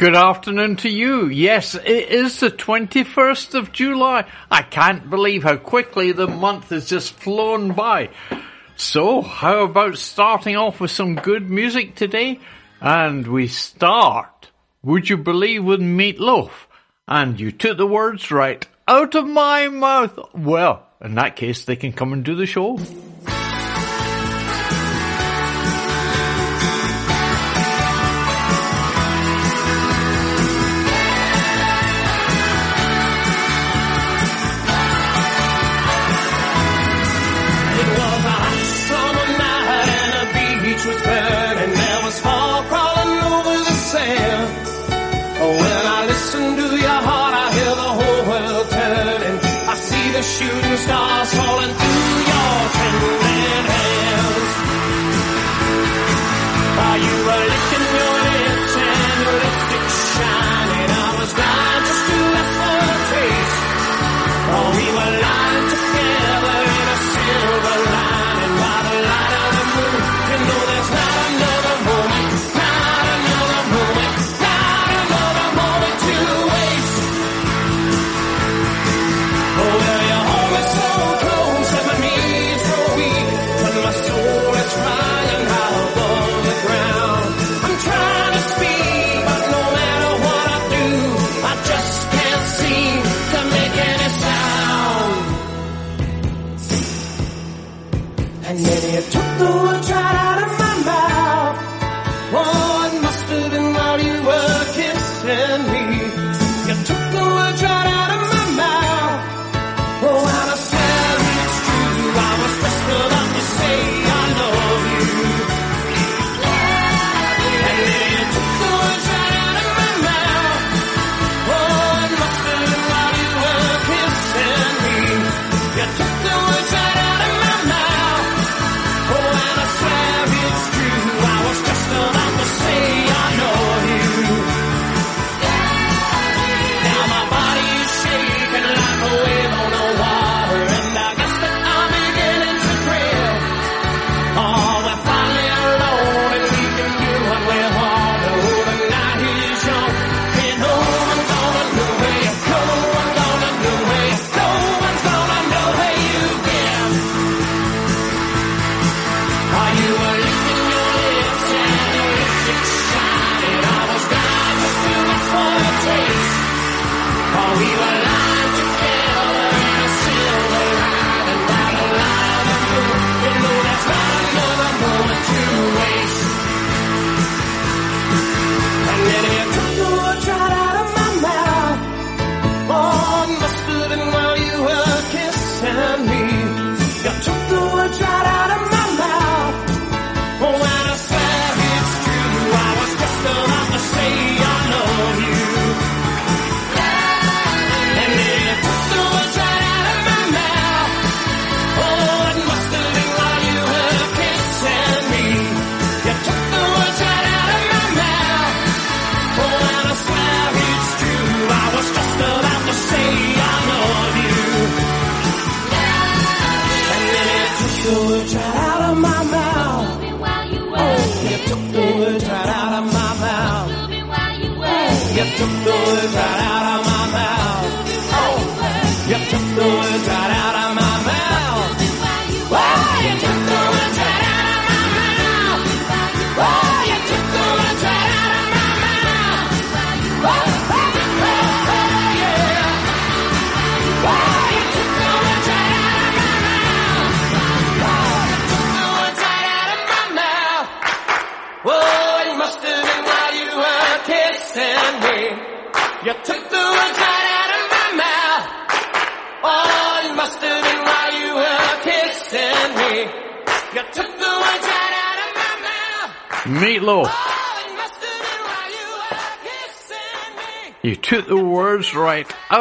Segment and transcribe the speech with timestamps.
[0.00, 1.26] Good afternoon to you.
[1.26, 4.24] Yes, it is the 21st of July.
[4.50, 8.08] I can't believe how quickly the month has just flown by.
[8.78, 12.40] So, how about starting off with some good music today?
[12.80, 14.48] And we start,
[14.82, 16.52] would you believe, with Meatloaf?
[17.06, 20.18] And you took the words right out of my mouth.
[20.32, 22.78] Well, in that case, they can come and do the show.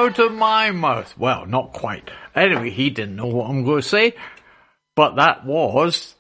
[0.10, 1.16] Out of my mouth.
[1.18, 2.10] Well, not quite.
[2.36, 4.16] Anyway, he didn't know what I'm going to say,
[4.96, 6.16] but that was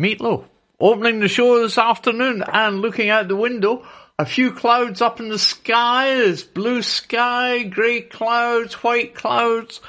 [0.00, 0.44] Meatloaf.
[0.80, 3.86] Opening the show this afternoon and looking out the window,
[4.18, 6.06] a few clouds up in the sky.
[6.14, 9.80] There's blue sky, grey clouds, white clouds.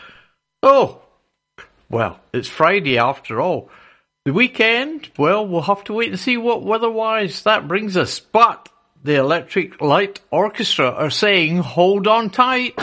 [0.62, 1.02] Oh,
[1.90, 3.70] well, it's Friday after all.
[4.26, 8.20] The weekend, well, we'll have to wait and see what weather-wise that brings us.
[8.20, 8.70] But
[9.04, 12.74] the Electric Light Orchestra are saying hold on tight.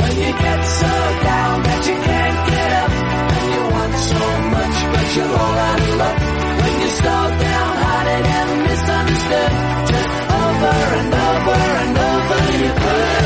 [0.00, 0.92] When you get so
[1.30, 2.92] down that you can't get up,
[3.36, 4.22] and you want so
[4.54, 6.18] much but you're all out of luck.
[6.60, 6.96] When you're
[8.14, 9.52] and misunderstood,
[9.92, 13.22] just over and over and over you could.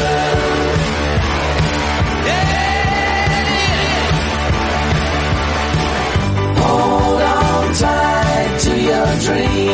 [6.62, 9.65] Hold on tight to your dream.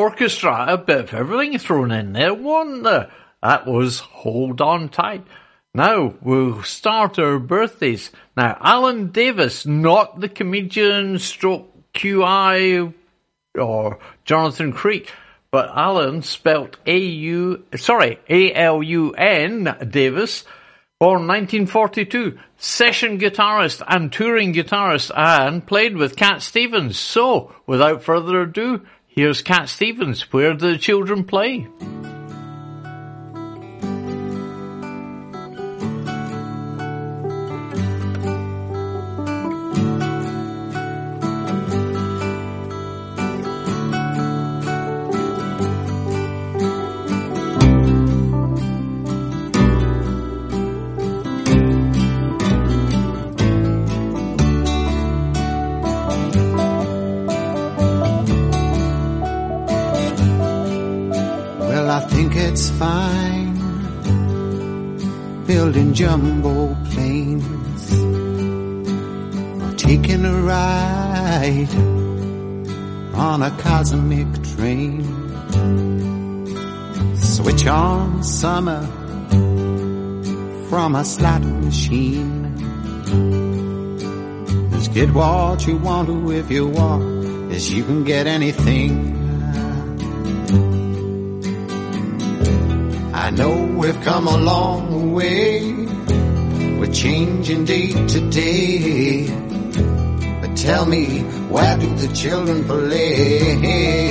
[0.00, 3.10] Orchestra, a bit of everything thrown in there, wasn't there?
[3.42, 5.26] Uh, that was Hold On Tight.
[5.74, 8.10] Now we'll start our birthdays.
[8.34, 12.94] Now, Alan Davies, not the comedian stroke QI
[13.54, 15.12] or Jonathan Creek,
[15.50, 20.44] but Alan spelt A-U, sorry, A-L-U-N Davies,
[20.98, 26.98] born 1942, session guitarist and touring guitarist and played with Cat Stevens.
[26.98, 31.68] So, without further ado, here's Cat Stevens, Where Do the Children Play?
[65.94, 67.92] Jumbo planes
[69.62, 71.74] or taking a ride
[73.14, 75.04] on a cosmic train.
[77.16, 78.86] Switch on summer
[80.68, 82.56] from a slot machine.
[84.72, 89.16] Just get what you want to if you want, as you can get anything.
[93.12, 95.79] I know we've come a long way.
[96.80, 99.26] We're changing day to day.
[100.40, 101.20] But tell me,
[101.52, 104.10] why do the children play?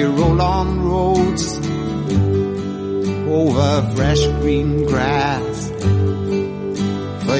[0.00, 1.56] you roll on roads
[3.28, 5.49] over fresh green grass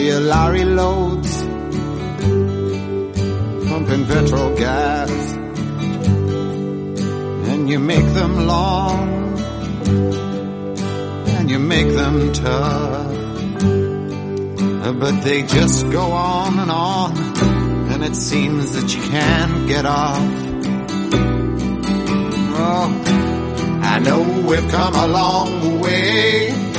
[0.00, 1.42] your lorry loads,
[3.68, 5.10] pumping petrol gas,
[7.50, 9.08] and you make them long,
[11.36, 13.06] and you make them tough,
[15.00, 17.16] but they just go on and on,
[17.92, 20.22] and it seems that you can't get off.
[22.62, 22.88] Oh,
[23.82, 26.69] I know we've come a long way,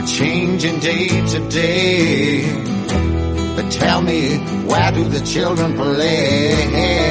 [0.00, 2.42] but changing day to day.
[3.54, 7.09] But tell me, where do the children play?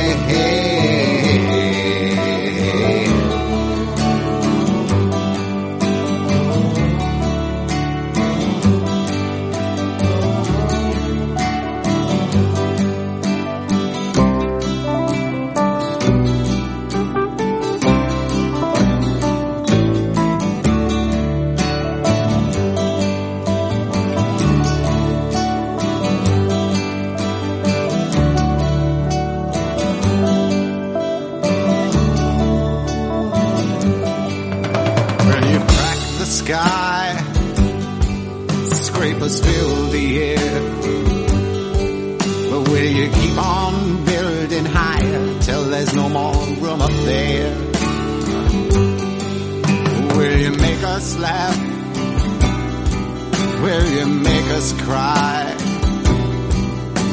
[54.52, 55.56] Us cry?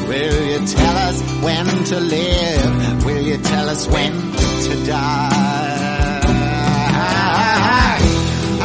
[0.07, 3.05] Will you tell us when to live?
[3.05, 6.19] Will you tell us when to die?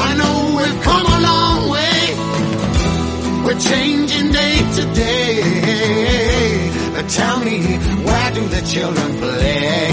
[0.07, 2.01] I know we've come a long way.
[3.45, 6.71] We're changing day to day.
[6.95, 7.59] But tell me,
[8.07, 9.93] where do the children play?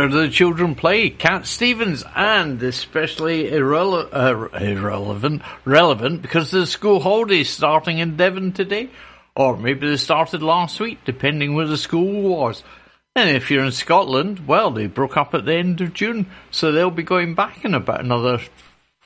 [0.00, 1.10] Where the children play?
[1.10, 8.52] Cat Stevens, and especially irrele- uh, irrelevant, relevant because the school holidays starting in Devon
[8.52, 8.88] today,
[9.36, 12.64] or maybe they started last week, depending where the school was.
[13.14, 16.72] And if you're in Scotland, well, they broke up at the end of June, so
[16.72, 18.40] they'll be going back in about another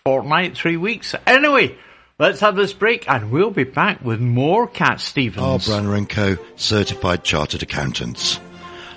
[0.04, 1.16] fortnight, three weeks.
[1.26, 1.76] Anyway,
[2.20, 4.98] let's have this break, and we'll be back with more Cat R.
[4.98, 5.66] Stevens.
[5.66, 6.36] Branner and Co.
[6.54, 8.38] Certified Chartered Accountants.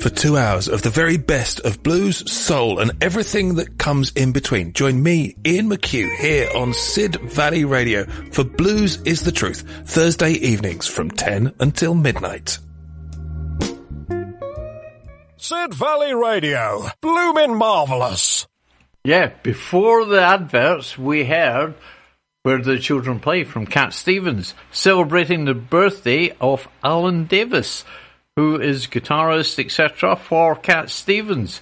[0.00, 4.30] For two hours of the very best of blues, soul, and everything that comes in
[4.30, 4.72] between.
[4.72, 10.32] Join me, Ian McHugh, here on Sid Valley Radio for Blues is the Truth, Thursday
[10.34, 12.58] evenings from 10 until midnight.
[15.36, 16.86] Sid Valley Radio.
[17.00, 18.46] Bloomin' marvellous.
[19.02, 21.74] Yeah, before the adverts, we heard
[22.44, 27.84] Where the Children Play from Cat Stevens, celebrating the birthday of Alan Davies,
[28.38, 31.60] who is guitarist, etc., for Cat Stevens.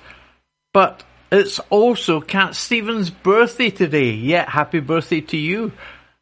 [0.75, 1.03] But
[1.33, 4.11] it's also Cat Stevens' birthday today.
[4.11, 5.73] Yeah, happy birthday to you.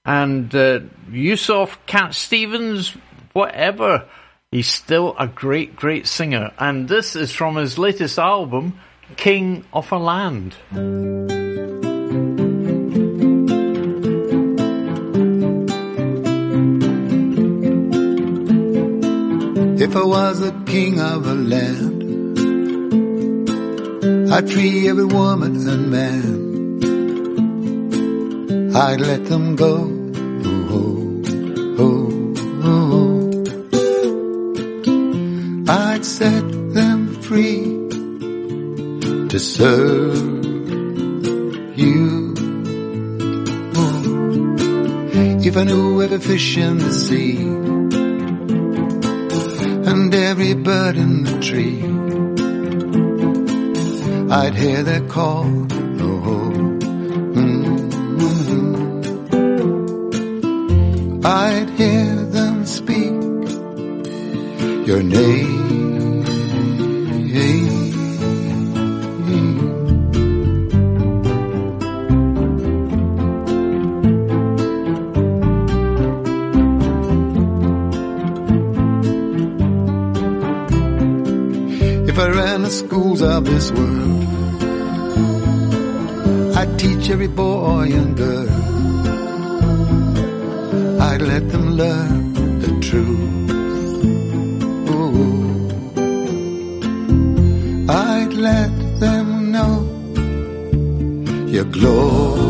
[0.04, 0.78] And uh,
[1.10, 2.96] Yusuf Cat Stevens,
[3.32, 4.06] whatever,
[4.52, 6.52] he's still a great, great singer.
[6.56, 8.78] And this is from his latest album,
[9.16, 11.33] King of a Land.
[19.94, 22.02] If I was the king of a land,
[24.32, 26.80] I'd free every woman and man.
[28.74, 29.88] I'd let them go.
[30.74, 31.22] Oh,
[31.78, 32.34] oh,
[32.64, 33.30] oh, oh.
[35.68, 36.42] I'd set
[36.74, 37.62] them free
[39.28, 40.16] to serve
[41.78, 42.34] you.
[45.46, 47.83] If I knew every fish in the sea
[50.44, 51.82] every bird in the tree.
[54.30, 55.46] I'd hear their call.
[55.46, 56.52] Oh,
[57.36, 58.04] mm,
[61.24, 63.14] I'd hear them speak
[64.86, 65.53] your name.
[83.24, 84.24] Of this world,
[86.56, 88.50] I'd teach every boy and girl.
[91.00, 93.50] I'd let them learn the truth.
[94.90, 95.24] Ooh.
[97.90, 99.74] I'd let them know
[101.48, 102.44] your glory.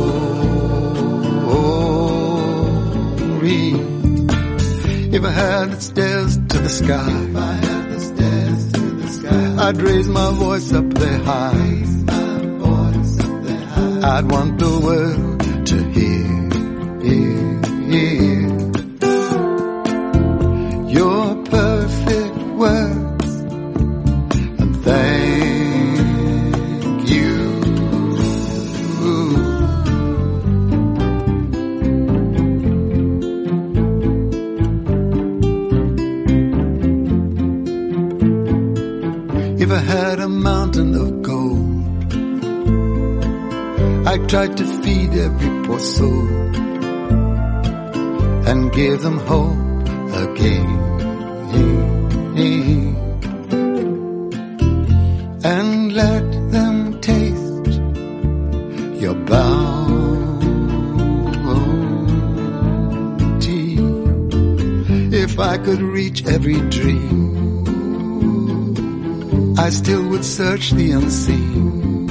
[5.17, 7.84] If I had the stairs to the sky,
[9.67, 11.85] I'd raise my voice up there high.
[14.05, 16.24] I'd want the world to hear,
[49.27, 49.89] hope
[50.25, 50.71] again.
[55.45, 57.81] And let them taste
[59.03, 59.55] your bounty.
[65.17, 67.65] If I could reach every dream,
[69.59, 72.09] I still would search the unseen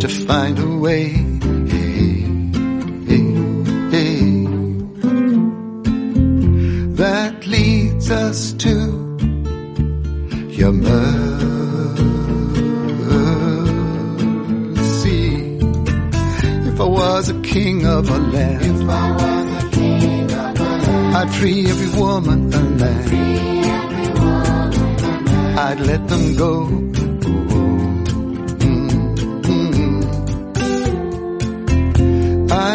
[0.00, 1.23] to find a way.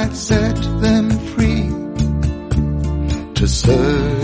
[0.10, 0.16] Mm-hmm.
[0.16, 1.70] Set them free
[3.36, 4.19] to serve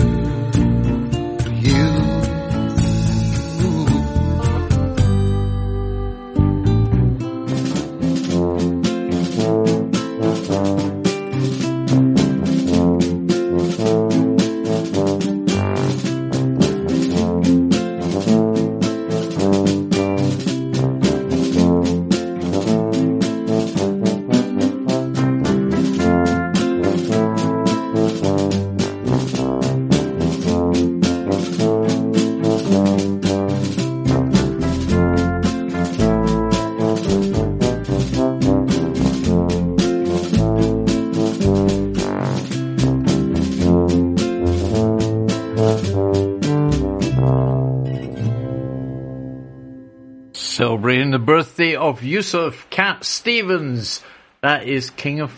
[51.96, 54.02] of Yusuf Cat Stevens.
[54.42, 55.32] That is King of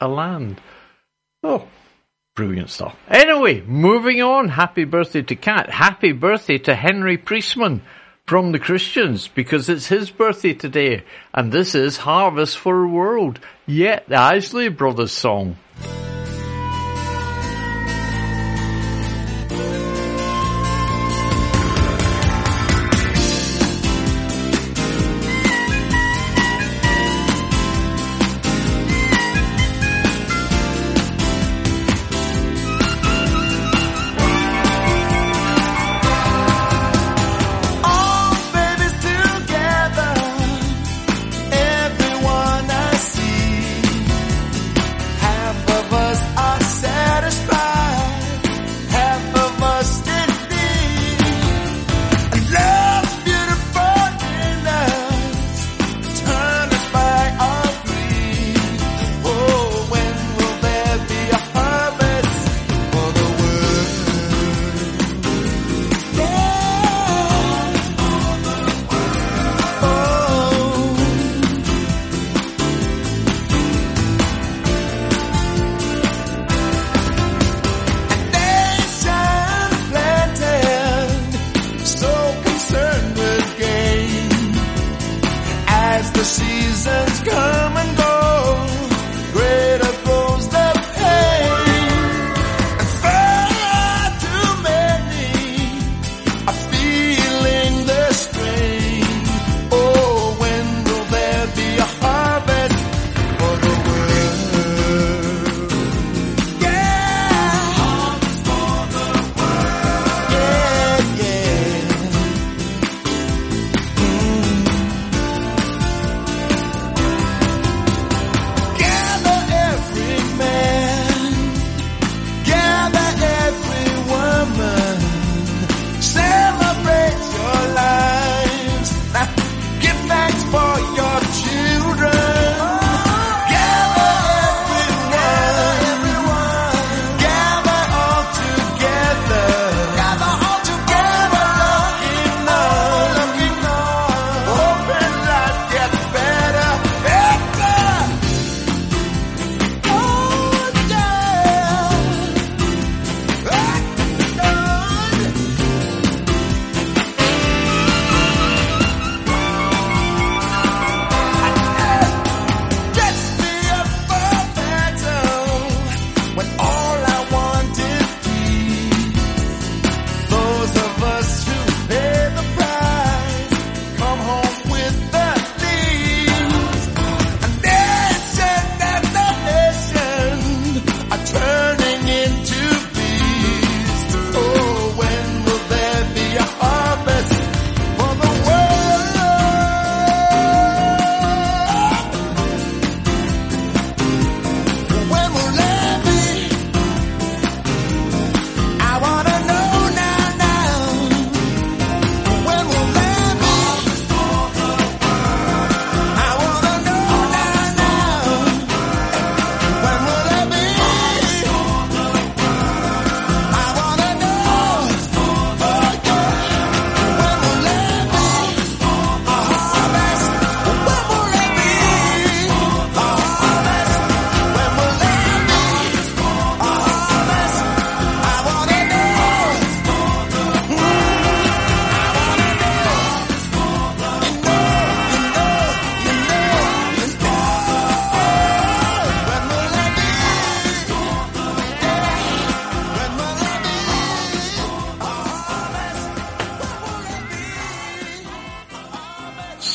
[0.00, 0.58] a Land.
[1.42, 1.68] Oh,
[2.34, 2.96] brilliant stuff.
[3.08, 4.48] Anyway, moving on.
[4.48, 5.68] Happy birthday to Cat.
[5.68, 7.82] Happy birthday to Henry Priestman
[8.24, 11.04] from the Christians because it's his birthday today.
[11.34, 13.38] And this is Harvest for a World.
[13.66, 15.58] Yet the Isley Brothers song.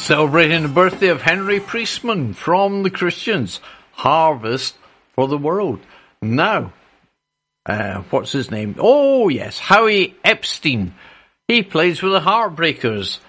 [0.08, 3.60] Celebrating the birthday of Henry Priestman from the Christians.
[3.92, 4.74] Harvest
[5.12, 5.82] for the world.
[6.22, 6.72] Now,
[7.66, 8.76] uh, what's his name?
[8.80, 10.96] Oh, yes, Howie Epstein.
[11.50, 13.20] He plays with the Heartbreakers.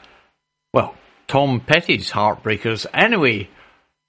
[0.72, 0.94] Well,
[1.26, 2.86] Tom Petty's Heartbreakers.
[2.94, 3.48] Anyway,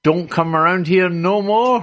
[0.04, 1.82] don't come around here no more.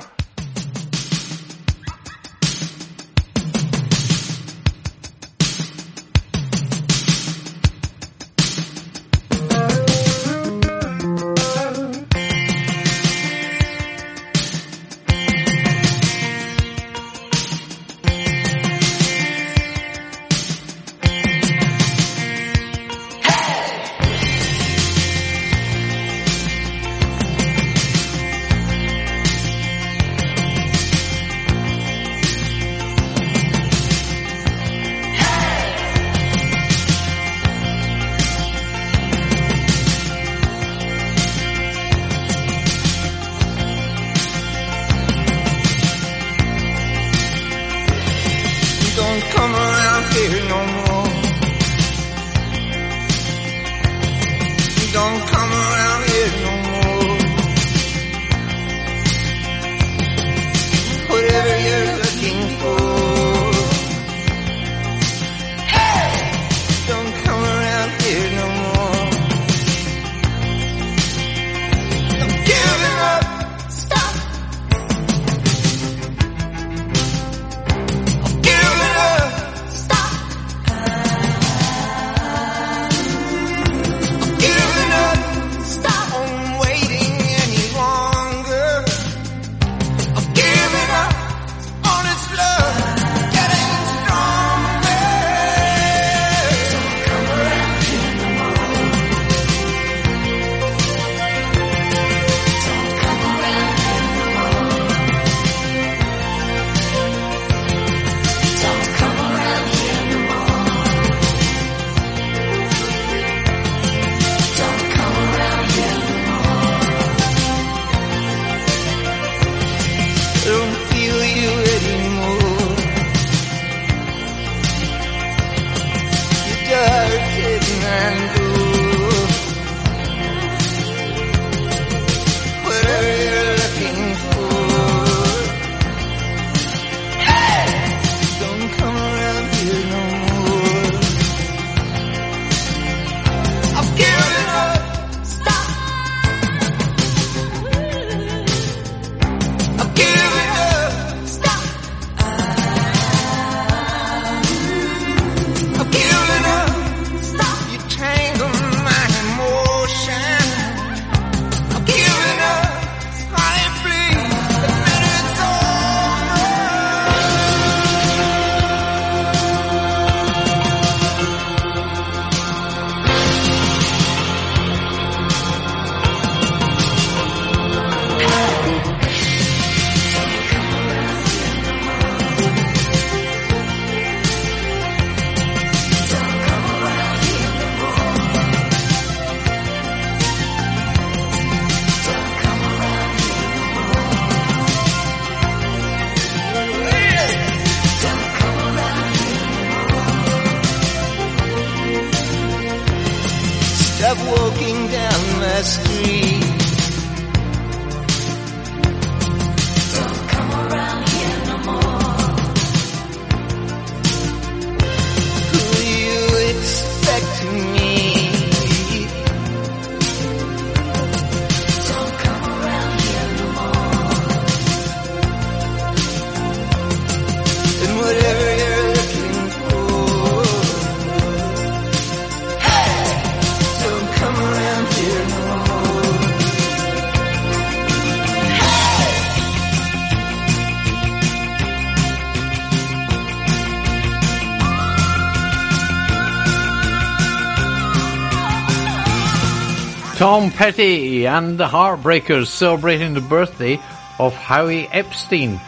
[250.36, 253.80] Tom Petty and the Heartbreakers celebrating the birthday
[254.18, 255.58] of Howie Epstein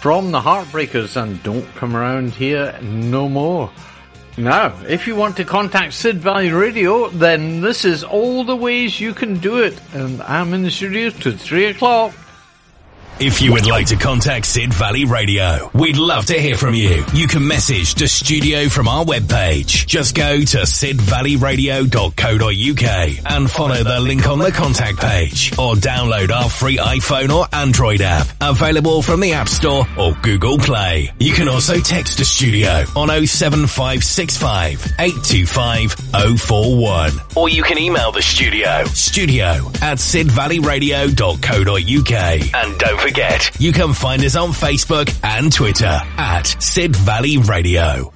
[0.00, 3.70] from the Heartbreakers and don't come around here no more.
[4.36, 8.98] Now, if you want to contact Sid Valley Radio, then this is all the ways
[8.98, 9.80] you can do it.
[9.94, 12.12] And I'm in the studio to three o'clock.
[13.18, 17.02] If you would like to contact Sid Valley Radio, we'd love to hear from you.
[17.14, 19.86] You can message the studio from our webpage.
[19.86, 26.50] Just go to sidvalleyradio.co.uk and follow the link on the contact page or download our
[26.50, 31.12] free iPhone or Android app available from the App Store or Google Play.
[31.18, 38.22] You can also text the studio on 07565 825 041 or you can email the
[38.22, 46.00] studio studio at sidvalleyradio.co.uk and don't forget you can find us on Facebook and Twitter
[46.18, 48.15] at Sid Valley Radio.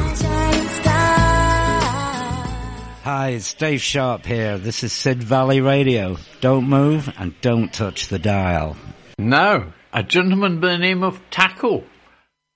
[3.05, 4.59] Hi, it's Dave Sharp here.
[4.59, 6.18] This is Sid Valley Radio.
[6.42, 8.77] Don't move and don't touch the dial.
[9.18, 11.82] Now, a gentleman by the name of Taco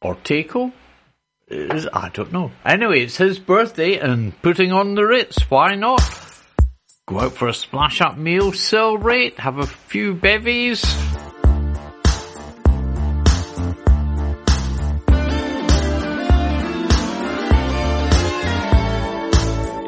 [0.03, 0.73] or Taco.
[1.51, 2.53] I don't know.
[2.67, 5.51] Anyway, it's his birthday and putting on the Ritz.
[5.51, 6.03] Why not?
[7.09, 10.85] Go out for a splash up meal, celebrate, have a few bevies.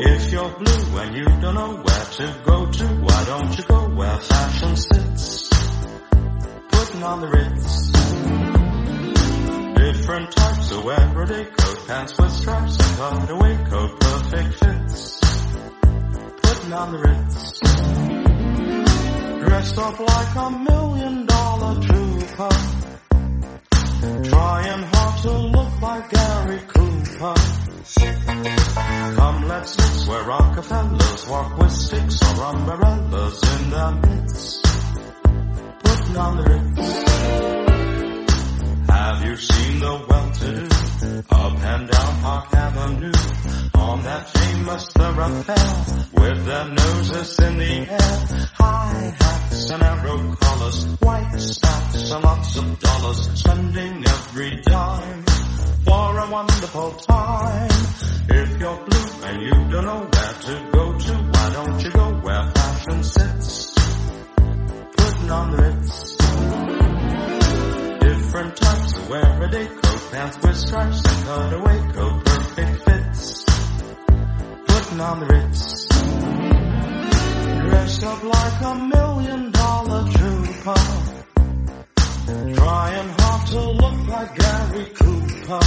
[0.05, 3.89] If you're blue and you don't know where to go to, why don't you go
[3.95, 5.42] where fashion sits?
[7.03, 7.91] Putting on the Ritz.
[9.75, 15.19] Different types of everyday coat, pants with stripes and cutaway coat, perfect fits.
[16.43, 17.59] Putting on the Ritz.
[19.49, 22.51] Dressed up like a million dollar trooper.
[24.31, 27.35] Trying hard to look like Gary Cooper.
[29.17, 34.72] Come, let's mix where Rockefellers walk with sticks or umbrellas in their midst.
[36.15, 36.37] On
[38.87, 43.13] Have you seen the well-to-do up and down Park Avenue
[43.75, 48.47] on that famous thoroughfare with their noses in the air?
[48.53, 55.25] High hats and arrow collars, white spats and lots of dollars, spending every dime
[55.87, 57.71] for a wonderful time.
[58.29, 62.11] If you're blue and you don't know where to go to, why don't you go
[62.21, 63.32] where fashion sits?
[65.23, 66.17] Putting on the Ritz.
[68.01, 73.45] Different types of everyday coat, pants with stripes and cutaway coat, perfect fits.
[74.67, 75.87] Putting on the Ritz.
[77.69, 80.81] Dressed up like a million dollar trooper.
[82.55, 85.61] Trying hard to look like Gary Cooper.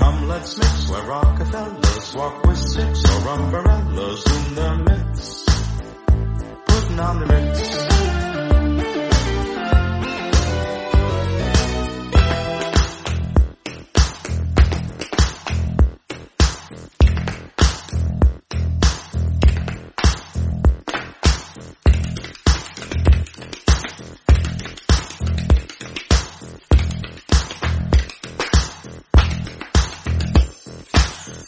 [0.00, 5.49] Come, let's mix where Rockefellers walk with sticks or umbrellas in their midst.
[7.00, 7.86] Ritz.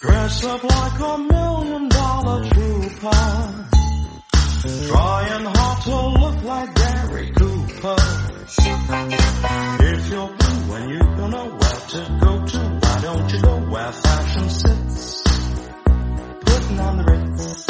[0.01, 3.82] Dress up like a million dollar trooper.
[4.63, 7.97] Trying hard to look like Gary Cooper.
[9.81, 13.57] If you're blue and you don't know where to go to, why don't you go
[13.59, 15.23] where fashion sits?
[16.45, 17.65] Putting on the Ritz.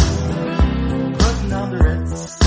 [1.25, 2.42] Putting on the Ritz.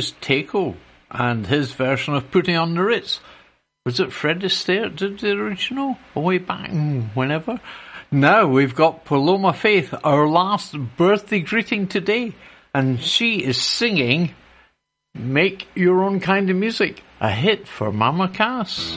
[0.00, 0.76] was Taco
[1.10, 3.20] and his version of Putting on the Ritz.
[3.84, 5.98] Was it Fred Astaire did the original?
[6.14, 6.70] Way back
[7.12, 7.60] whenever.
[8.10, 12.34] Now we've got Paloma Faith, our last birthday greeting today,
[12.72, 14.34] and she is singing
[15.14, 18.96] Make Your Own Kind of Music, a hit for Mama Cass.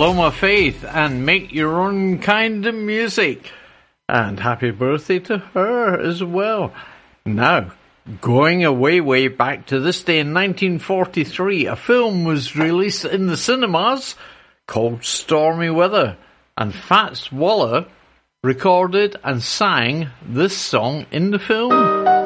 [0.00, 3.52] Paloma Faith and Make Your Own Kind of Music.
[4.08, 6.72] And happy birthday to her as well.
[7.26, 7.72] Now,
[8.22, 13.36] going away, way back to this day in 1943, a film was released in the
[13.36, 14.14] cinemas
[14.66, 16.16] called Stormy Weather.
[16.56, 17.84] And Fats Waller
[18.42, 22.19] recorded and sang this song in the film.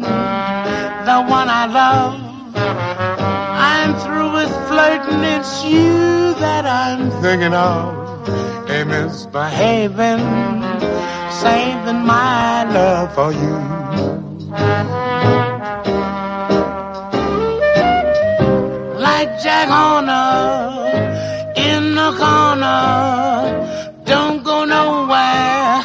[0.00, 2.14] the one I love.
[2.56, 8.06] I'm through with flirting, it's you that I'm thinking of.
[8.68, 10.24] Hey, misbehaving,
[11.30, 13.56] saving my love for you.
[18.98, 20.86] Like Jack Horner
[21.56, 25.82] in the corner, don't go nowhere.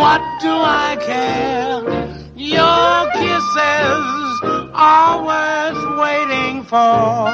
[0.00, 1.67] What do I care?
[3.58, 7.28] is always waiting for.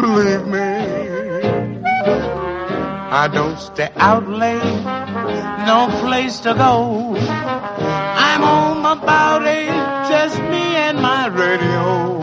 [0.00, 0.68] Believe me,
[3.22, 4.84] I don't stay out late,
[5.66, 7.14] no place to go.
[7.16, 9.68] I'm home about it,
[10.08, 12.22] just me and my radio.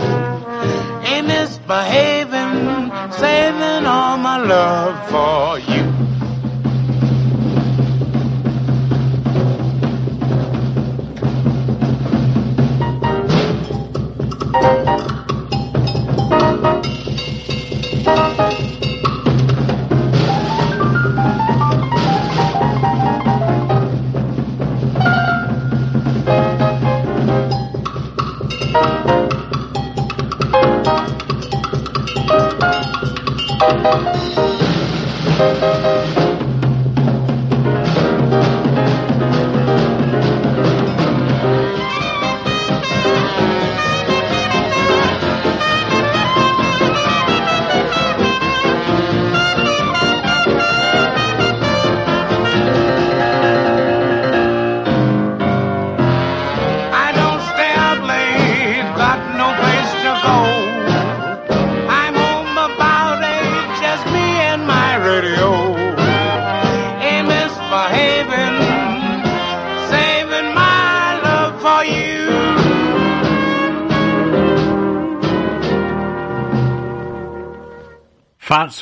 [1.05, 5.89] Ain't misbehaving, saving all my love for you.
[14.70, 15.18] Música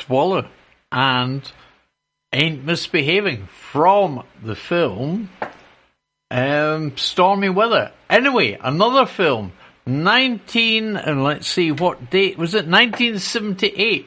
[0.08, 0.48] swallow
[0.90, 1.52] and
[2.32, 5.28] ain't misbehaving from the film
[6.30, 7.92] um, Stormy Weather.
[8.08, 9.52] Anyway, another film,
[9.86, 14.06] 19, and let's see what date was it, 1978.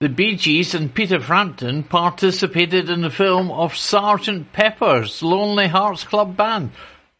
[0.00, 6.04] The Bee Gees and Peter Frampton participated in the film of Sergeant Pepper's Lonely Hearts
[6.04, 6.70] Club Band.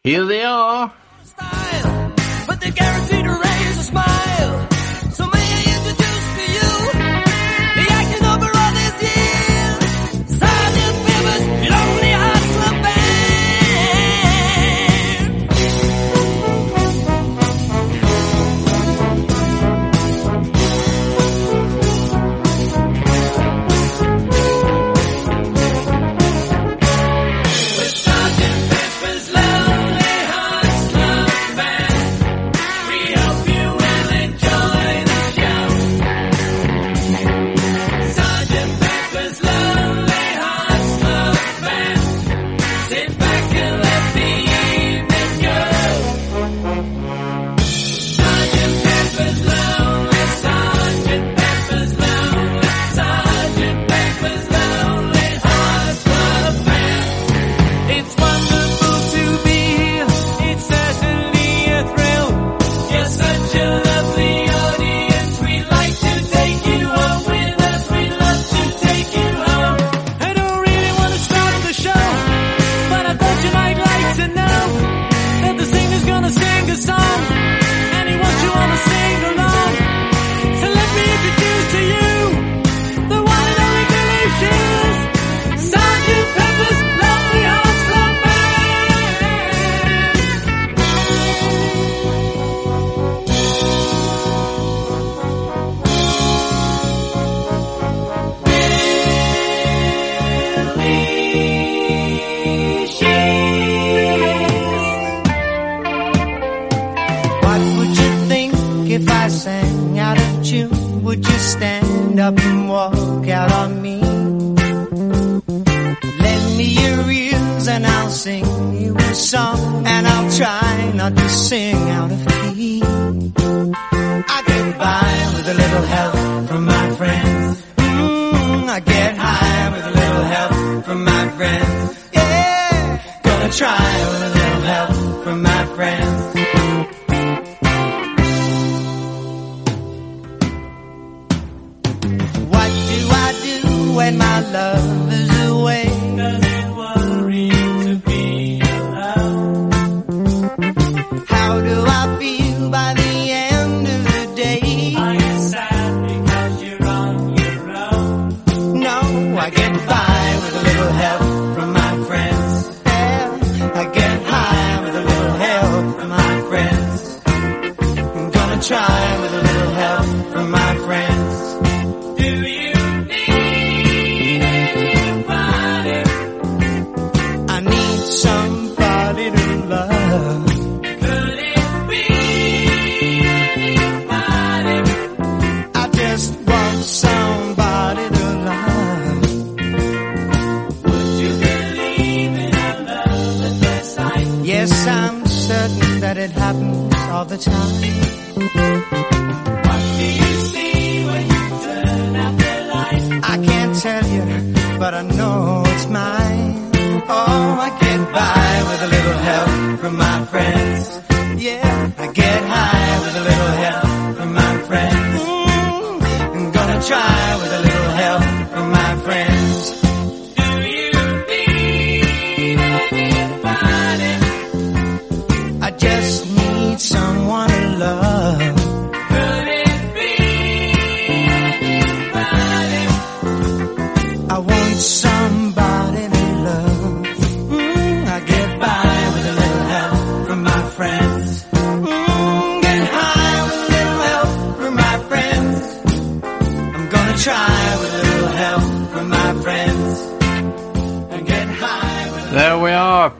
[0.03, 0.93] Here they are.
[1.23, 2.13] Style,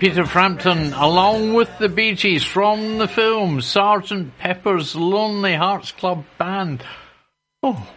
[0.09, 6.25] Peter Frampton, along with the Bee Gees from the film Sergeant Pepper's Lonely Hearts Club
[6.39, 6.83] Band.
[7.61, 7.87] Oh,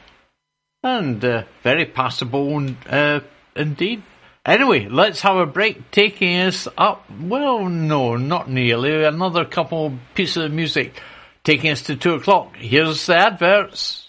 [0.82, 3.20] and uh, very passable uh,
[3.56, 4.02] indeed.
[4.44, 7.10] Anyway, let's have a break, taking us up.
[7.18, 9.04] Well, no, not nearly.
[9.04, 11.00] Another couple pieces of music,
[11.44, 12.56] taking us to two o'clock.
[12.56, 14.06] Here's the adverts.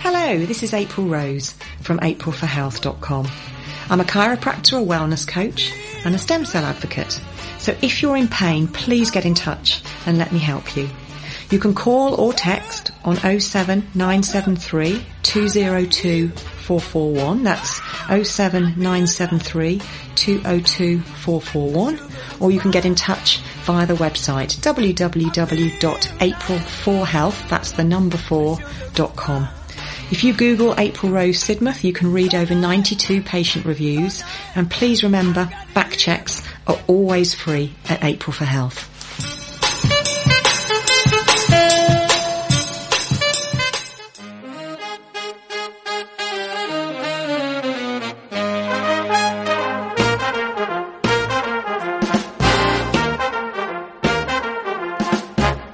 [0.00, 3.28] Hello, this is April Rose from aprilforhealth.com.
[3.88, 5.72] I'm a chiropractor, a wellness coach,
[6.04, 7.18] and a stem cell advocate.
[7.58, 10.88] So if you're in pain, please get in touch and let me help you.
[11.50, 17.42] You can call or text on 07973 202 441.
[17.44, 19.80] That's 07973
[20.16, 22.00] 202 441.
[22.40, 29.48] Or you can get in touch via the website www.april4health, that's the number 4.com.
[30.08, 34.22] If you Google April Rose Sidmouth, you can read over 92 patient reviews.
[34.54, 38.92] And please remember, back checks are always free at April for Health.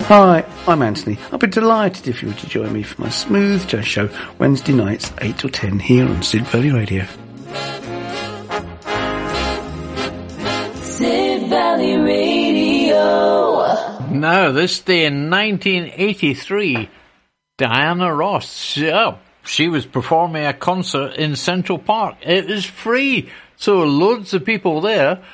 [0.08, 1.18] Hi, I'm Anthony.
[1.32, 4.08] I'll be delighted if you were to join me for my Smooth Jazz Show
[4.38, 7.04] Wednesday nights, 8 till 10 here on Sid Valley Radio.
[10.82, 12.94] Sid Valley Radio.
[14.12, 16.88] Now, this day in 1983,
[17.58, 22.18] Diana Ross, oh, she was performing a concert in Central Park.
[22.22, 25.24] It was free, so loads of people there.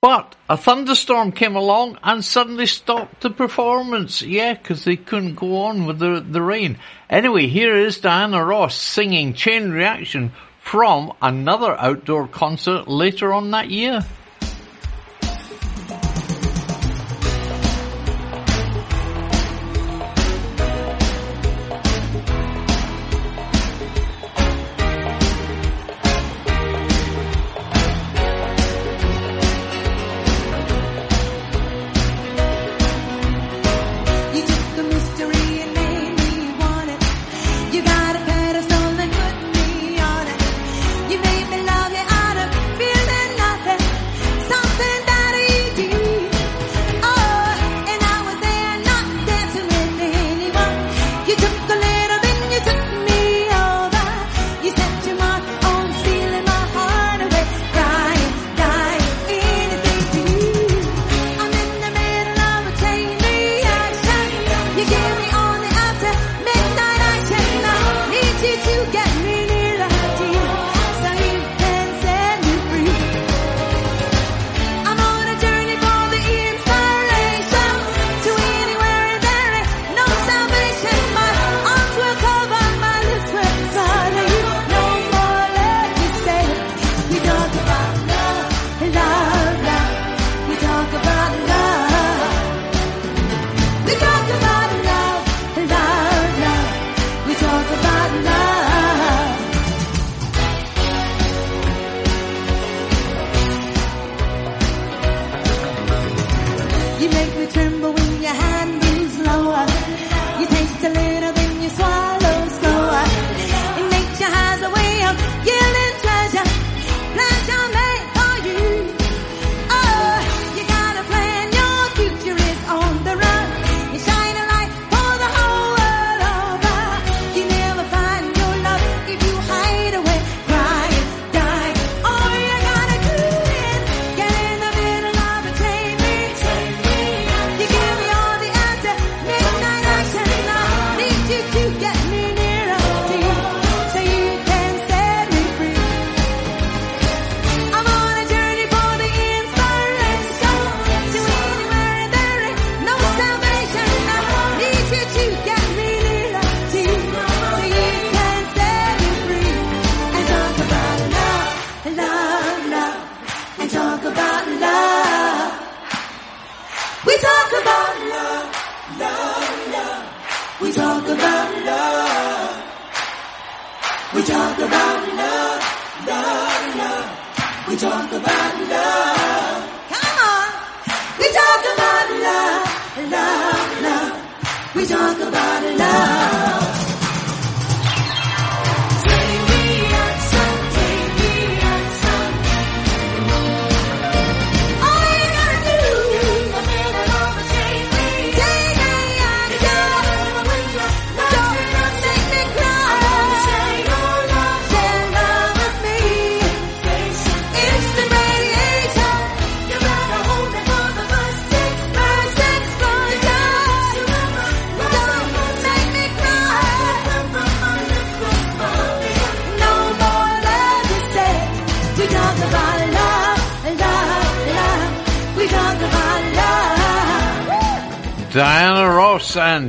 [0.00, 4.22] But a thunderstorm came along and suddenly stopped the performance.
[4.22, 6.78] Yeah, because they couldn't go on with the, the rain.
[7.10, 10.30] Anyway, here is Diana Ross singing Chain Reaction
[10.60, 14.06] from another outdoor concert later on that year.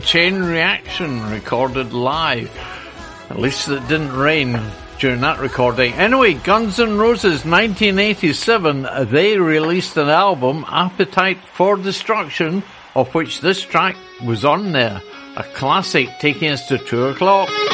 [0.10, 2.49] chain reaction recorded live.
[3.30, 4.60] At least it didn't rain
[4.97, 5.93] during that recording.
[5.93, 12.64] Anyway, Guns N' Roses 1987, they released an album, Appetite for Destruction,
[12.95, 13.95] of which this track
[14.26, 14.99] was on there.
[15.38, 17.68] A classic taking us to two o'clock.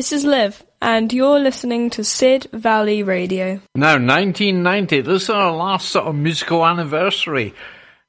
[0.00, 3.60] This is Liv, and you're listening to Sid Valley Radio.
[3.74, 7.52] Now, 1990, this is our last sort of musical anniversary.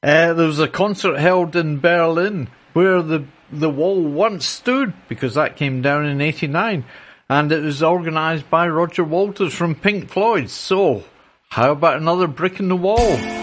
[0.01, 5.33] Uh, there was a concert held in Berlin where the the wall once stood because
[5.33, 6.85] that came down in 89
[7.27, 10.49] and it was organised by Roger Walters from Pink Floyd.
[10.49, 11.03] So,
[11.49, 13.40] how about another brick in the wall?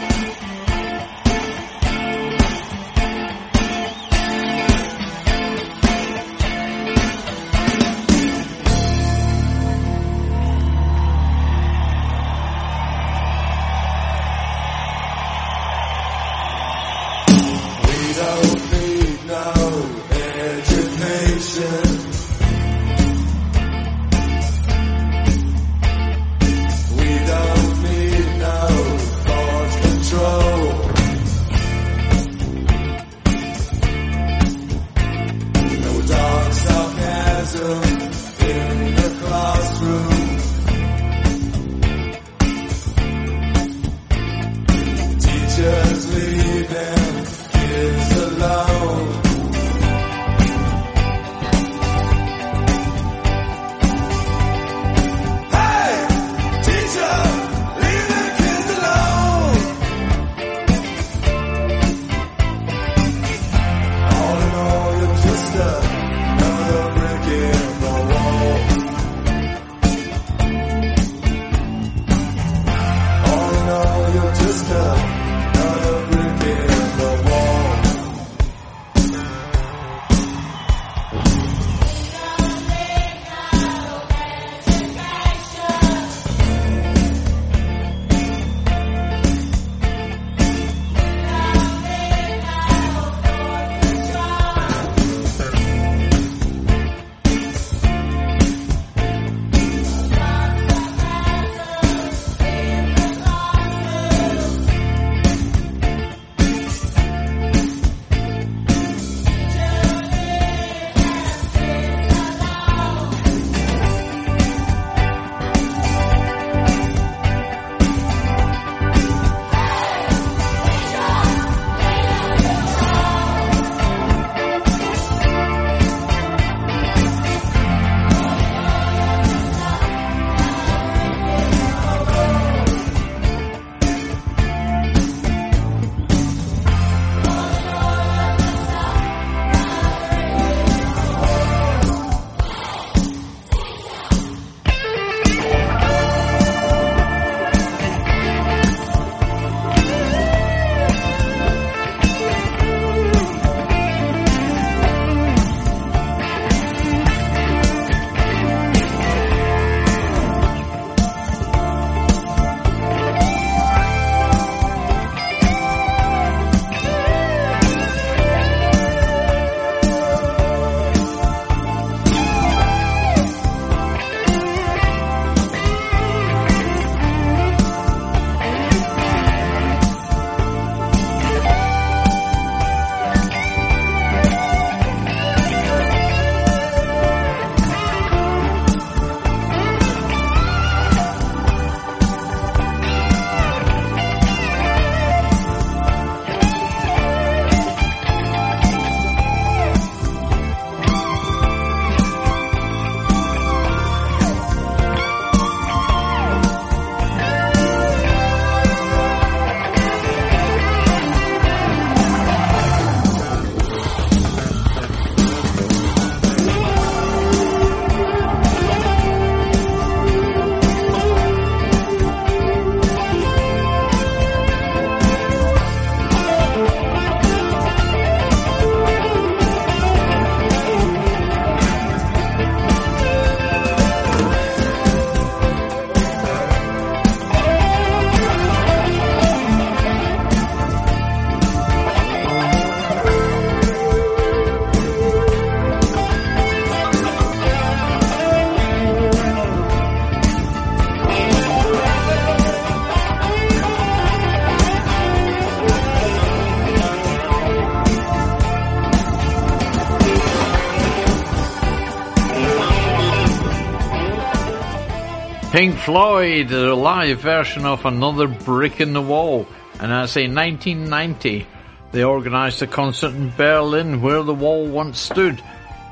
[265.88, 269.46] Floyd, a live version of Another Brick in the Wall.
[269.80, 271.46] And I say 1990,
[271.92, 275.42] they organised a concert in Berlin where the wall once stood.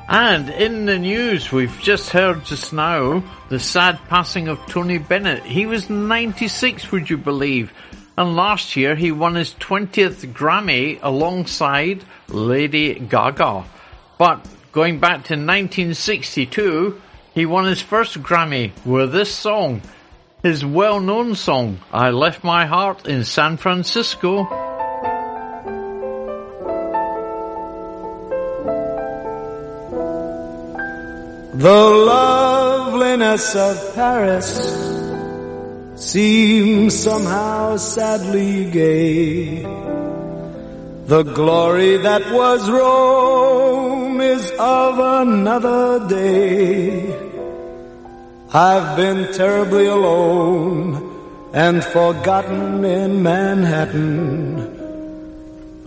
[0.07, 5.43] And in the news, we've just heard just now the sad passing of Tony Bennett.
[5.43, 7.73] He was 96, would you believe?
[8.19, 13.65] And last year he won his 20th Grammy alongside Lady Gaga.
[14.19, 17.01] But going back to 1962,
[17.37, 19.83] he won his first Grammy with this song,
[20.41, 24.45] his well-known song, I Left My Heart in San Francisco.
[31.53, 34.49] The loveliness of Paris
[35.95, 39.61] seems somehow sadly gay.
[41.05, 47.26] The glory that was Rome is of another day.
[48.57, 50.87] I've been terribly alone
[51.53, 54.57] and forgotten in Manhattan.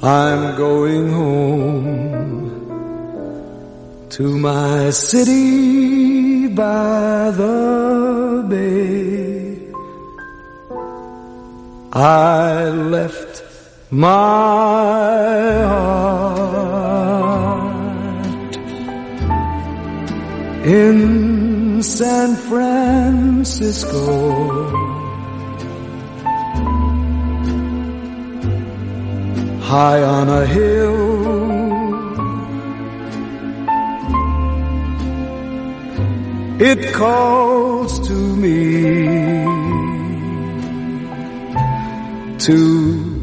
[0.00, 2.46] I'm going home
[4.10, 9.72] to my city by the bay.
[11.92, 13.42] I left
[13.90, 14.30] my
[15.72, 16.20] heart
[21.80, 23.96] in San Francisco.
[29.62, 31.00] High on a hill
[36.70, 38.62] it calls to me
[42.46, 42.58] to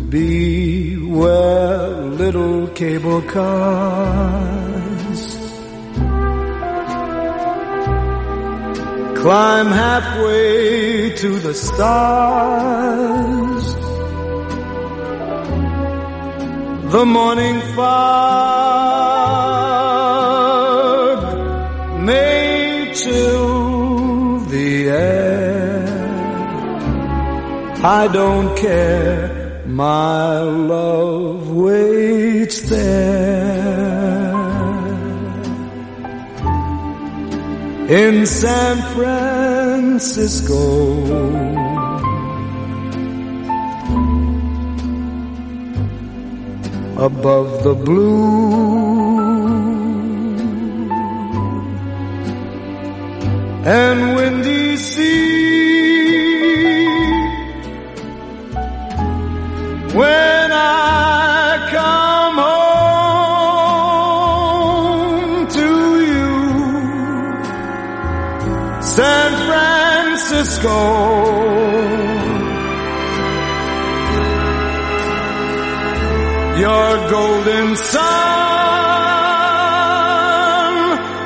[0.10, 1.90] be where
[2.24, 4.67] little cable cars
[9.28, 12.16] climb halfway to the stars.
[16.96, 17.98] The morning fog
[22.10, 25.84] may chill the air.
[27.84, 34.17] I don't care, my love waits there.
[37.90, 40.58] In San Francisco.
[46.98, 49.08] Above the blue
[53.64, 55.48] and windy sea.
[59.94, 60.37] When
[70.58, 71.18] Francisco.
[76.58, 77.98] Your golden sun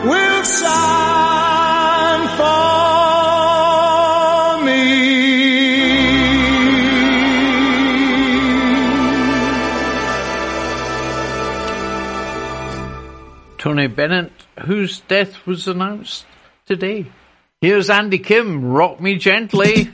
[0.10, 2.66] will shine for
[4.66, 4.82] me.
[13.58, 14.32] Tony Bennett,
[14.66, 16.26] whose death was announced
[16.66, 17.06] today.
[17.62, 19.92] Here's Andy Kim, Rock Me Gently.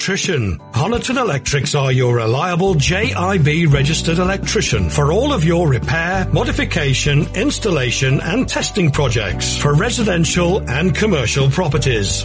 [0.00, 0.58] Electrician?
[0.72, 8.18] Honiton Electrics are your reliable JIB registered electrician for all of your repair, modification, installation
[8.22, 12.24] and testing projects for residential and commercial properties.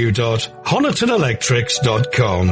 [0.01, 2.47] www.honitonelectrics.com.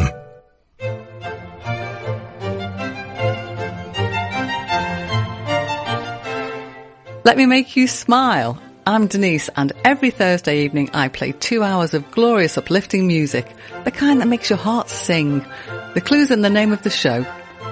[7.24, 8.62] Let me make you smile.
[8.86, 13.46] I'm Denise, and every Thursday evening I play two hours of glorious uplifting music,
[13.84, 15.46] the kind that makes your heart sing.
[15.94, 17.22] The clue's in the name of the show.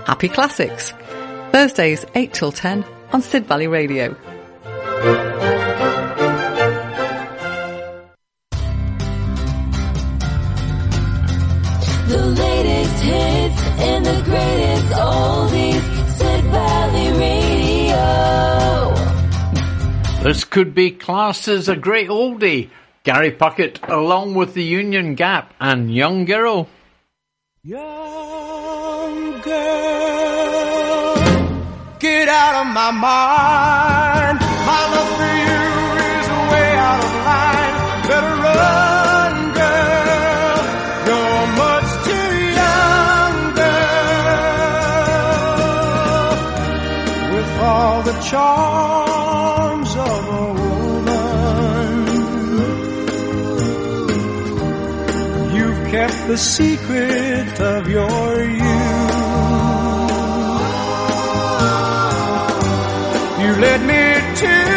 [0.06, 0.94] Happy Classics.
[1.52, 4.16] Thursdays 8 till 10 on Sid Valley Radio.
[12.18, 15.84] The latest hits and the greatest oldies.
[16.18, 18.06] Sid Valley Radio.
[20.24, 22.70] This could be classed as a great oldie.
[23.04, 26.68] Gary Puckett along with the Union Gap and Young Girl.
[27.64, 31.16] Young girl,
[32.00, 34.07] get out of my mind.
[48.30, 51.94] Charms of a woman,
[55.56, 59.18] you've kept the secret of your youth.
[63.44, 64.04] You led me
[64.42, 64.77] to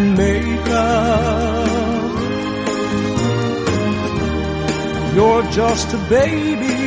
[0.00, 1.68] and makeup,
[5.14, 6.80] you're just a baby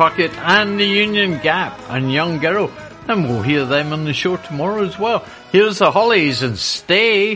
[0.02, 2.72] Puckett and the Union Gap and Young Girl.
[3.08, 5.24] And we'll hear them on the show tomorrow as well.
[5.52, 7.36] Here's the Hollies and Stay.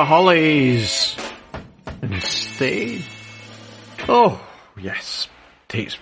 [0.00, 1.14] The Hollies
[2.00, 3.02] and Stay.
[4.08, 4.42] Oh,
[4.80, 5.28] yes.
[5.68, 5.98] Takes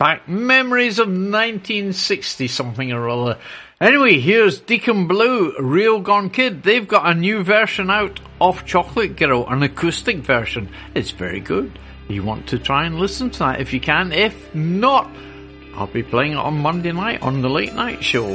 [0.00, 3.38] back memories of 1960 something or other.
[3.80, 6.64] Anyway, here's Deacon Blue, Real Gone Kid.
[6.64, 10.68] They've got a new version out of Chocolate Girl, an acoustic version.
[10.96, 11.78] It's very good.
[12.08, 14.10] You want to try and listen to that if you can.
[14.10, 15.08] If not,
[15.76, 18.34] I'll be playing it on Monday night on the late night show.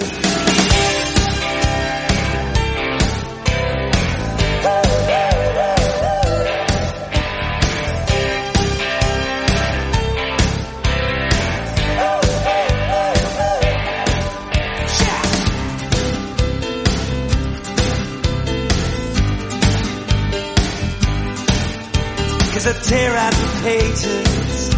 [22.92, 24.70] Tear out the pages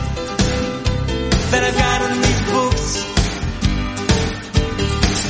[1.51, 2.87] that I've got in these books.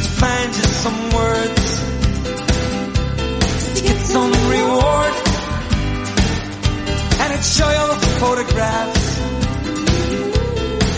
[0.04, 1.66] To find just some words
[3.76, 5.14] to get some reward.
[7.22, 9.06] And I'd show you all the photographs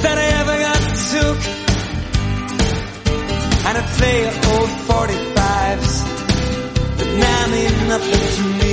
[0.03, 0.81] that I ever got
[1.13, 1.39] took.
[3.67, 4.17] And I'd play
[4.53, 5.93] old 45s
[6.97, 8.64] that now mean nothing to me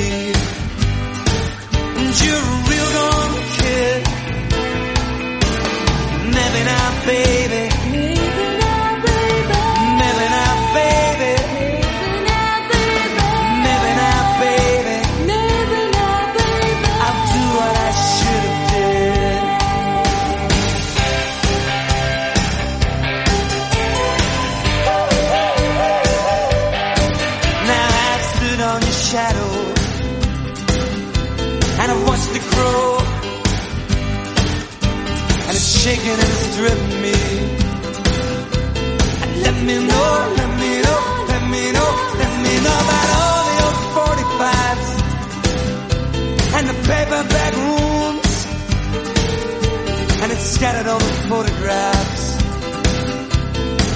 [7.06, 7.61] baby.
[50.62, 52.36] scattered all the photographs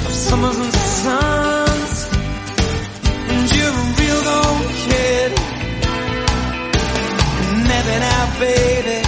[0.05, 2.09] of summers and suns.
[3.31, 5.31] And you're a real old kid,
[7.41, 9.06] and Ned and baby.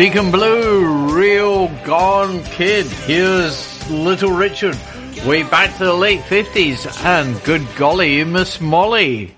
[0.00, 2.86] Deacon Blue, Real Gone Kid.
[2.86, 4.74] Here's Little Richard,
[5.26, 9.36] way back to the late 50s, and good golly, Miss Molly.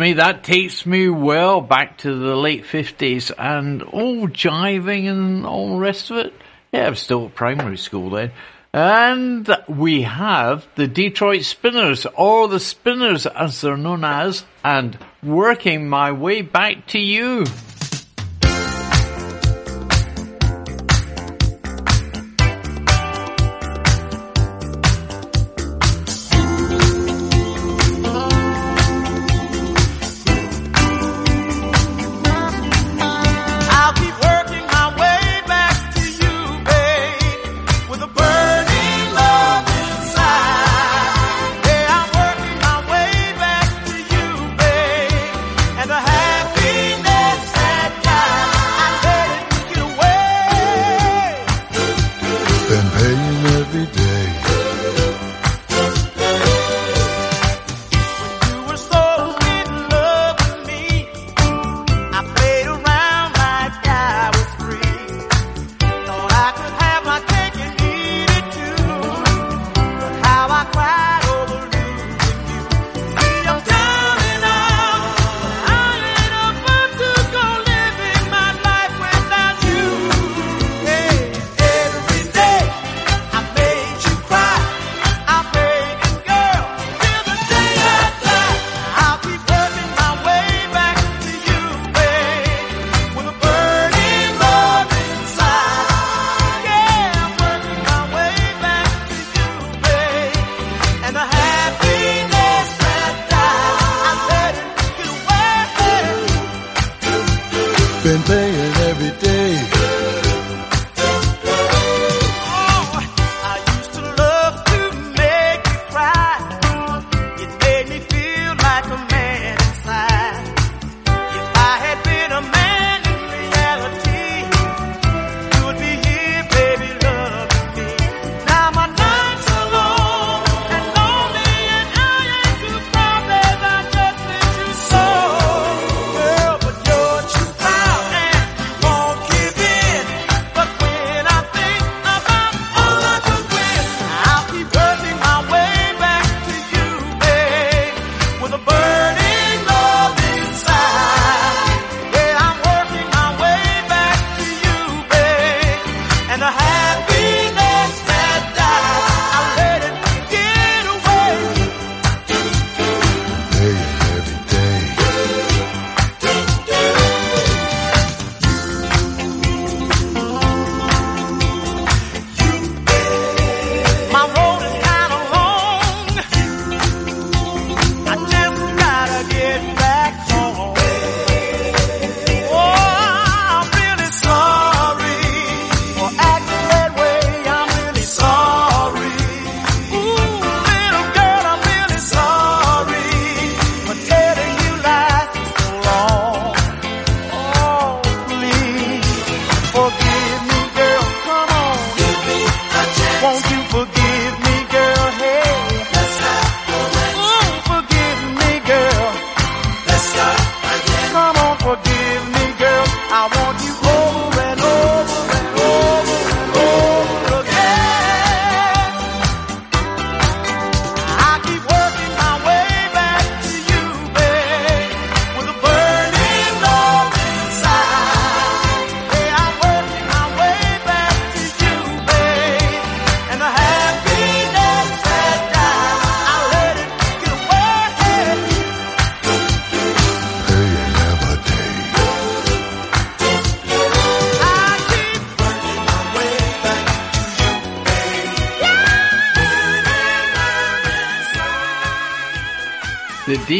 [0.00, 5.74] me, that takes me well back to the late 50s and all jiving and all
[5.74, 6.32] the rest of it.
[6.72, 8.32] Yeah, I was still at primary school then.
[8.72, 15.88] And we have the Detroit Spinners, or the Spinners as they're known as, and working
[15.88, 17.44] my way back to you.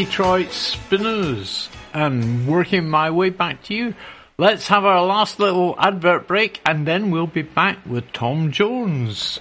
[0.01, 1.68] Detroit Spinners.
[1.93, 3.94] And working my way back to you,
[4.39, 9.40] let's have our last little advert break and then we'll be back with Tom Jones.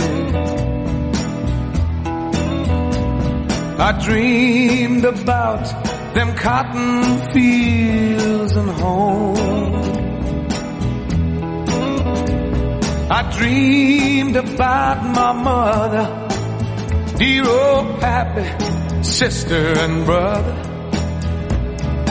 [3.77, 5.63] I dreamed about
[6.13, 9.37] them cotton fields and home.
[13.09, 16.05] I dreamed about my mother,
[17.17, 20.55] dear old pappy, sister and brother.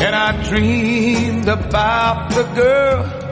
[0.04, 3.23] And I dreamed about the girl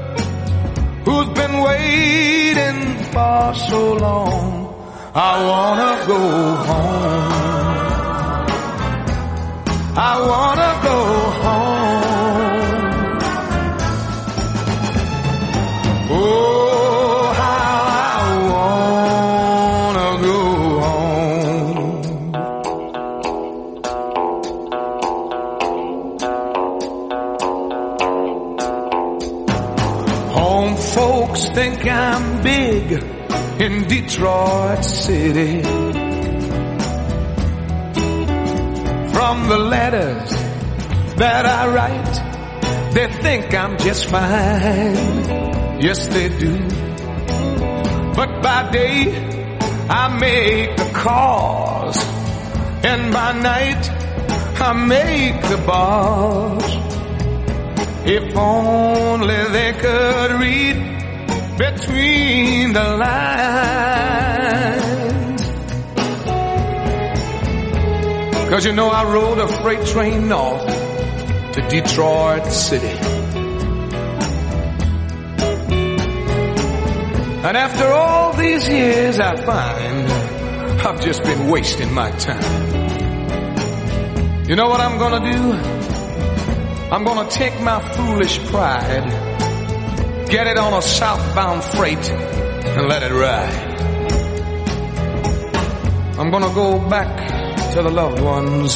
[1.05, 2.81] who's been waiting
[3.13, 4.51] for so long.
[5.15, 6.21] I wanna go
[6.69, 7.33] home.
[10.11, 10.97] I wanna go
[11.45, 11.82] home.
[33.63, 35.63] In Detroit City.
[39.13, 40.31] From the letters
[41.23, 44.97] that I write, they think I'm just fine.
[45.81, 46.55] Yes, they do.
[48.17, 48.97] But by day,
[49.89, 51.99] I make the calls.
[52.83, 53.83] And by night,
[54.61, 56.65] I make the balls.
[58.05, 60.92] If only they could read
[61.59, 64.33] between the lines.
[68.51, 70.67] Cause you know I rode a freight train north
[71.55, 72.99] to Detroit City.
[77.45, 80.33] And after all these years I find
[80.85, 82.83] I've just been wasting my time.
[84.49, 85.53] You know what I'm gonna do?
[86.93, 89.05] I'm gonna take my foolish pride,
[90.33, 93.71] get it on a southbound freight, and let it ride.
[96.19, 97.13] I'm gonna go back
[97.75, 98.75] to the loved ones,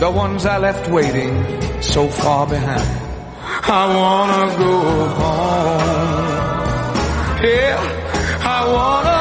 [0.00, 1.32] the ones I left waiting
[1.80, 2.90] so far behind.
[3.78, 4.74] I wanna go
[5.20, 6.66] home.
[7.44, 7.78] Yeah,
[8.56, 9.15] I wanna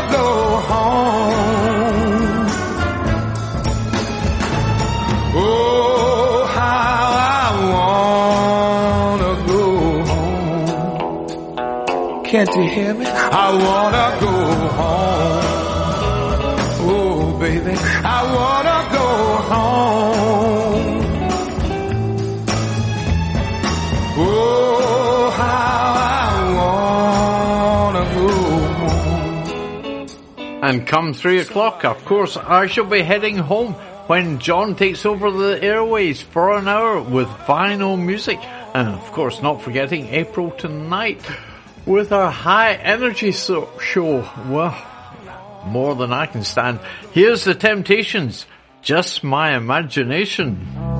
[12.36, 13.06] Can't you hear me?
[13.06, 14.34] I wanna go
[14.76, 15.46] home.
[16.92, 17.72] Oh, baby,
[18.04, 19.08] I wanna go
[19.54, 21.00] home.
[24.18, 26.34] Oh, how I
[27.94, 28.28] wanna go
[28.82, 30.62] home.
[30.62, 33.76] And come three o'clock, of course, I shall be heading home
[34.08, 38.40] when John takes over the airways for an hour with vinyl music.
[38.74, 41.22] And of course, not forgetting April tonight
[41.86, 44.30] with our high energy so- show.
[44.48, 44.76] Well,
[45.66, 46.80] more than I can stand.
[47.12, 48.46] Here's the Temptations.
[48.82, 50.95] Just my imagination.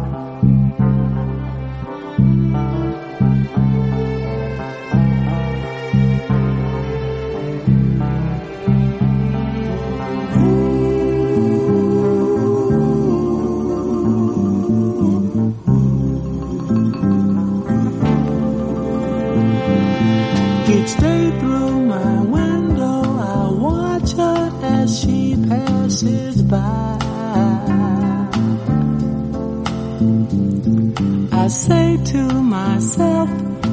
[31.56, 33.30] say to myself,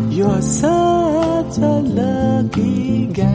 [0.08, 3.26] you're such a lucky guy.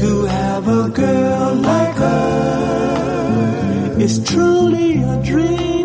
[0.00, 5.81] To have a girl like her is truly a dream.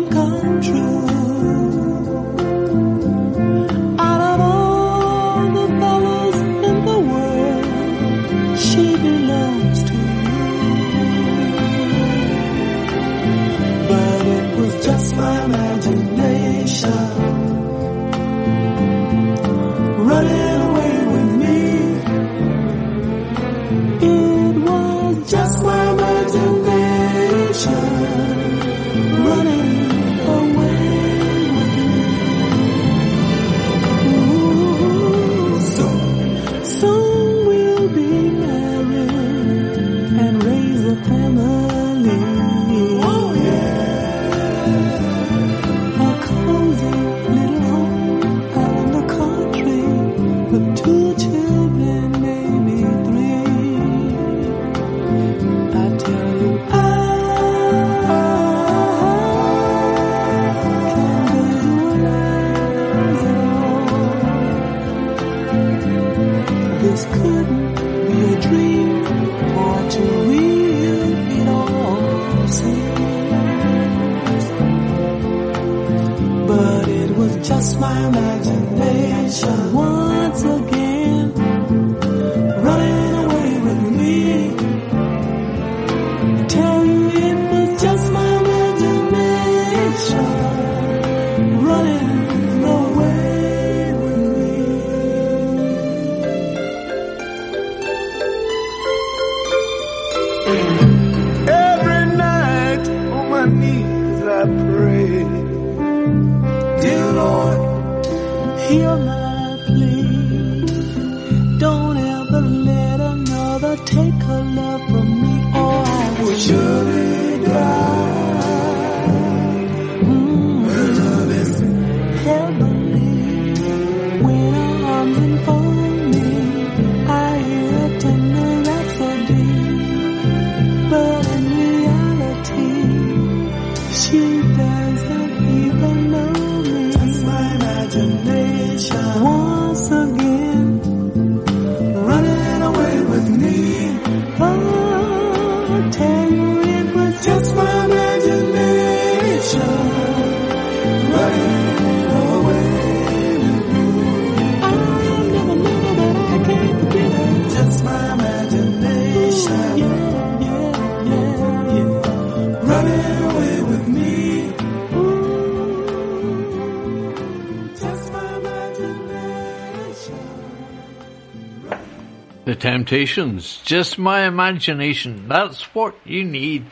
[172.88, 175.28] temptations, just my imagination.
[175.28, 176.64] That's what you need.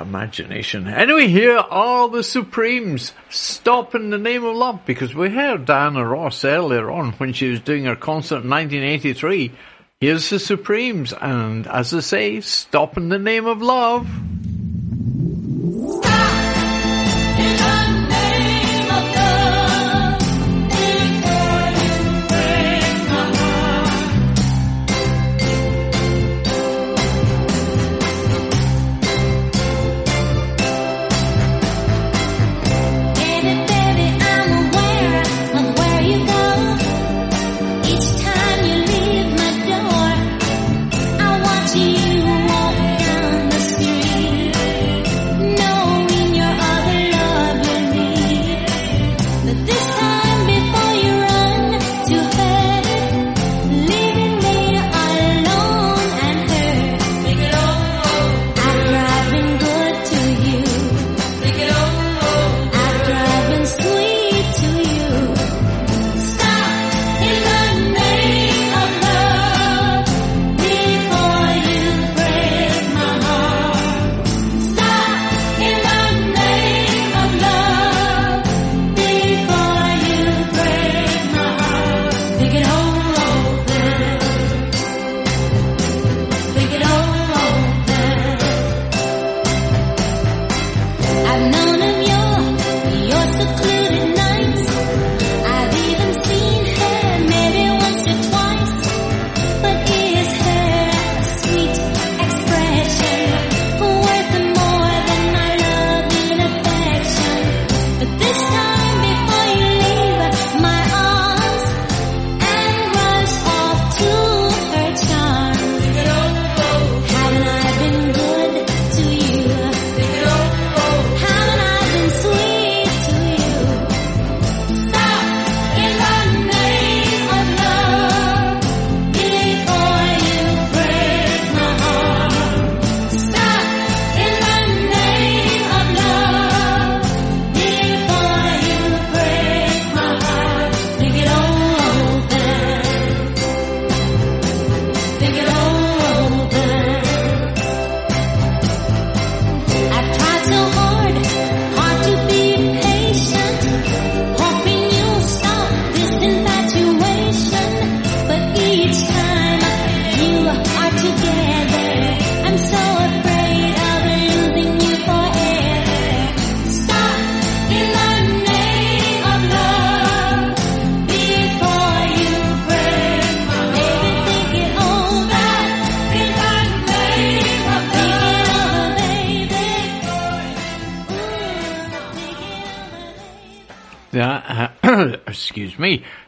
[0.00, 0.88] Imagination.
[0.88, 3.12] Anyway, here are the Supremes.
[3.28, 7.50] Stop in the name of love, because we heard Diana Ross earlier on when she
[7.50, 9.52] was doing her concert in 1983.
[10.00, 14.08] Here's the Supremes, and as I say, stop in the name of love.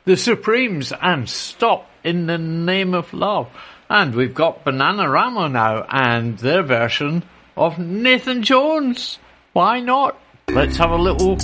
[0.06, 3.48] The Supremes and Stop in the Name of Love.
[3.90, 7.24] And we've got Bananarama now and their version
[7.56, 9.18] of Nathan Jones.
[9.52, 10.16] Why not?
[10.48, 11.38] Let's have a little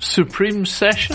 [0.00, 1.14] Supreme session.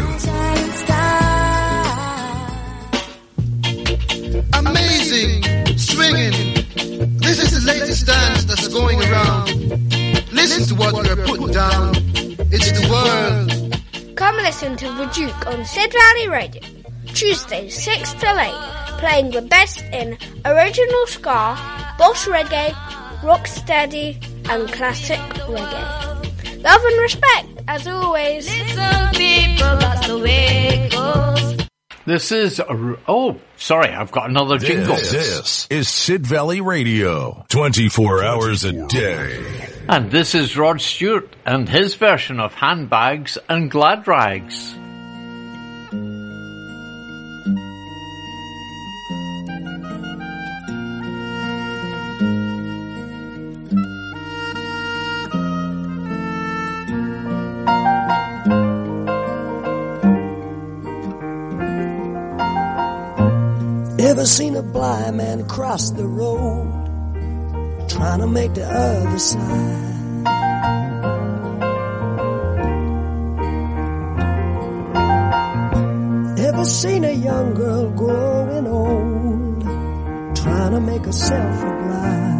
[4.53, 5.41] Amazing,
[5.77, 6.53] swinging.
[7.17, 9.47] This is the latest dance that's going around.
[10.31, 12.02] Listen to what we're putting down.
[12.55, 14.15] It's the world.
[14.15, 16.61] Come listen to The Duke on Sid Valley Radio.
[17.07, 18.51] Tuesdays 6 till 8.
[18.99, 20.15] Playing the best in
[20.45, 21.57] original ska,
[21.97, 22.69] boss reggae,
[23.25, 24.21] rocksteady,
[24.51, 25.17] and classic
[25.49, 26.61] reggae.
[26.61, 28.45] Love and respect, as always.
[28.45, 30.45] Listen, people, that's the way
[30.77, 31.52] it goes.
[32.05, 34.95] This is a oh, sorry, I've got another jingle.
[34.95, 39.69] This is Sid Valley Radio, 24 hours a day.
[39.87, 44.75] And this is Rod Stewart and his version of handbags and glad rags.
[65.43, 66.69] Cross the road
[67.89, 69.83] trying to make the other side?
[76.39, 79.61] Ever seen a young girl growing old
[80.35, 82.32] trying to make herself a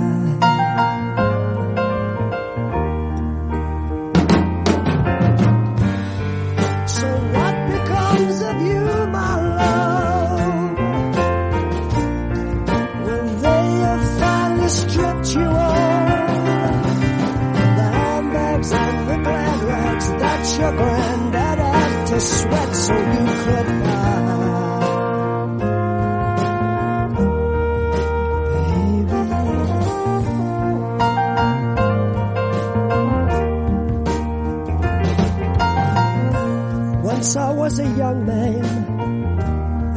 [20.64, 24.14] your granddad had to sweat so you could buy.
[37.04, 38.66] Once I was a young man,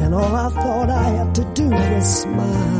[0.01, 2.76] and all I thought I had to do was smile.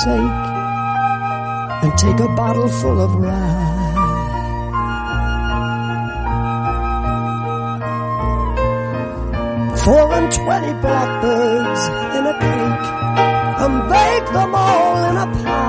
[0.00, 0.40] Sake
[1.82, 3.68] and take a bottle full of rye.
[9.84, 11.82] Four and twenty blackbirds
[12.16, 12.86] in a cake
[13.64, 15.61] and bake them all in a pie.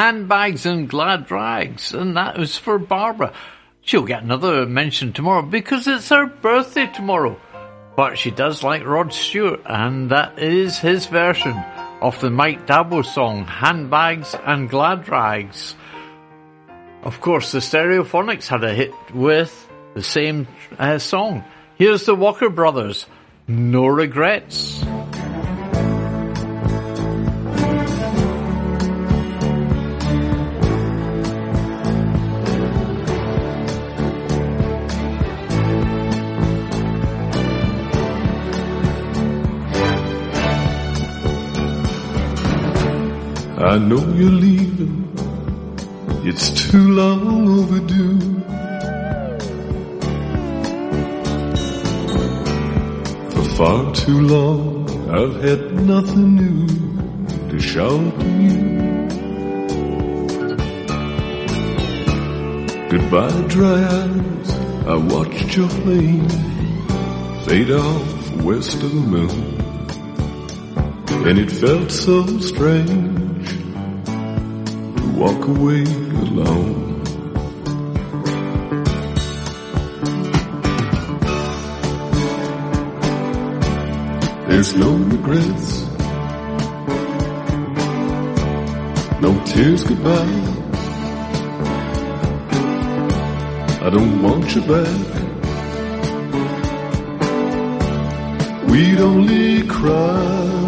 [0.00, 3.34] Handbags and glad rags, and that was for Barbara.
[3.82, 7.38] She'll get another mention tomorrow because it's her birthday tomorrow.
[7.96, 11.54] But she does like Rod Stewart, and that is his version
[12.00, 15.74] of the Mike d'Abo song, Handbags and Glad Rags.
[17.02, 19.52] Of course, the Stereophonics had a hit with
[19.92, 20.48] the same
[20.78, 21.44] uh, song.
[21.76, 23.04] Here's the Walker Brothers,
[23.46, 24.82] No Regrets.
[43.70, 44.96] I know you're leaving.
[46.24, 48.18] It's too long overdue.
[53.30, 56.66] For far too long, I've had nothing new
[57.50, 58.58] to show to you.
[62.90, 64.50] Goodbye, dry eyes.
[64.84, 66.28] I watched your plane
[67.46, 69.60] fade off west of the moon.
[71.24, 73.29] And it felt so strange
[75.20, 75.82] walk away
[76.24, 77.02] alone.
[84.48, 85.66] There's no regrets.
[89.20, 90.36] No tears goodbye.
[93.86, 95.00] I don't want you back.
[98.70, 100.59] We'd only cry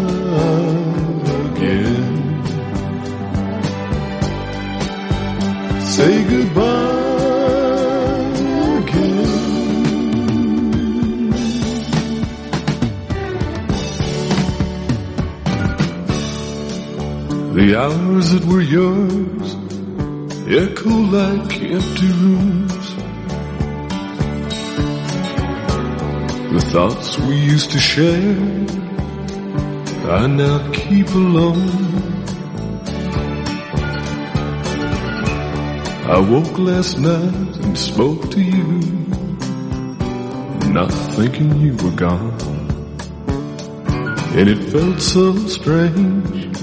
[6.03, 6.63] Say goodbye
[8.79, 9.29] again.
[17.55, 19.47] The hours that were yours
[20.61, 22.85] echo like empty rooms.
[26.53, 28.35] The thoughts we used to share,
[30.19, 31.92] I now keep alone.
[36.13, 38.77] I woke last night and spoke to you,
[40.71, 42.39] not thinking you were gone.
[44.37, 46.55] And it felt so strange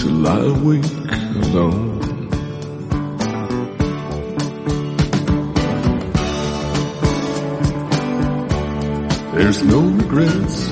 [0.00, 0.84] to lie awake
[1.42, 1.98] alone.
[9.34, 10.68] There's no regrets,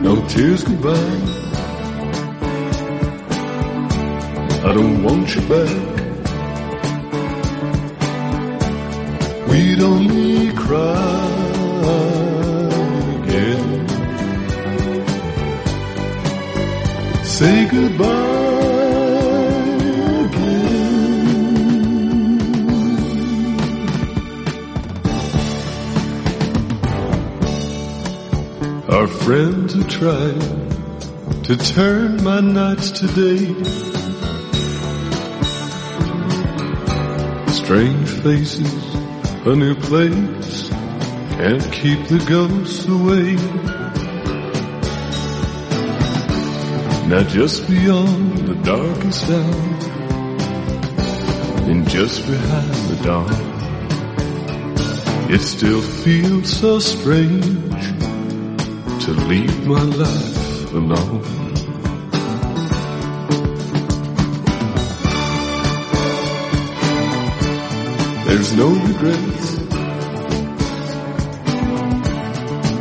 [0.00, 1.41] no tears goodbye.
[4.72, 5.68] I don't want you back.
[9.50, 11.42] We'd only cry
[13.18, 13.86] again.
[17.22, 18.06] Say goodbye
[20.24, 20.80] again.
[28.88, 30.40] Our friends have tried
[31.44, 33.91] to turn my nights to day.
[37.72, 38.94] Strange faces,
[39.46, 43.36] a new place, can't keep the ghosts away.
[47.08, 49.78] Now just beyond the darkest hour,
[51.70, 53.32] and just behind the dawn,
[55.32, 57.84] it still feels so strange
[59.06, 61.41] to leave my life alone.
[68.34, 69.46] There's no regrets,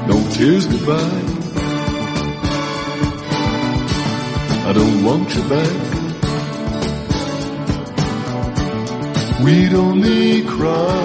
[0.08, 1.24] no tears goodbye.
[4.70, 5.78] I don't want you back.
[9.44, 11.04] We'd only cry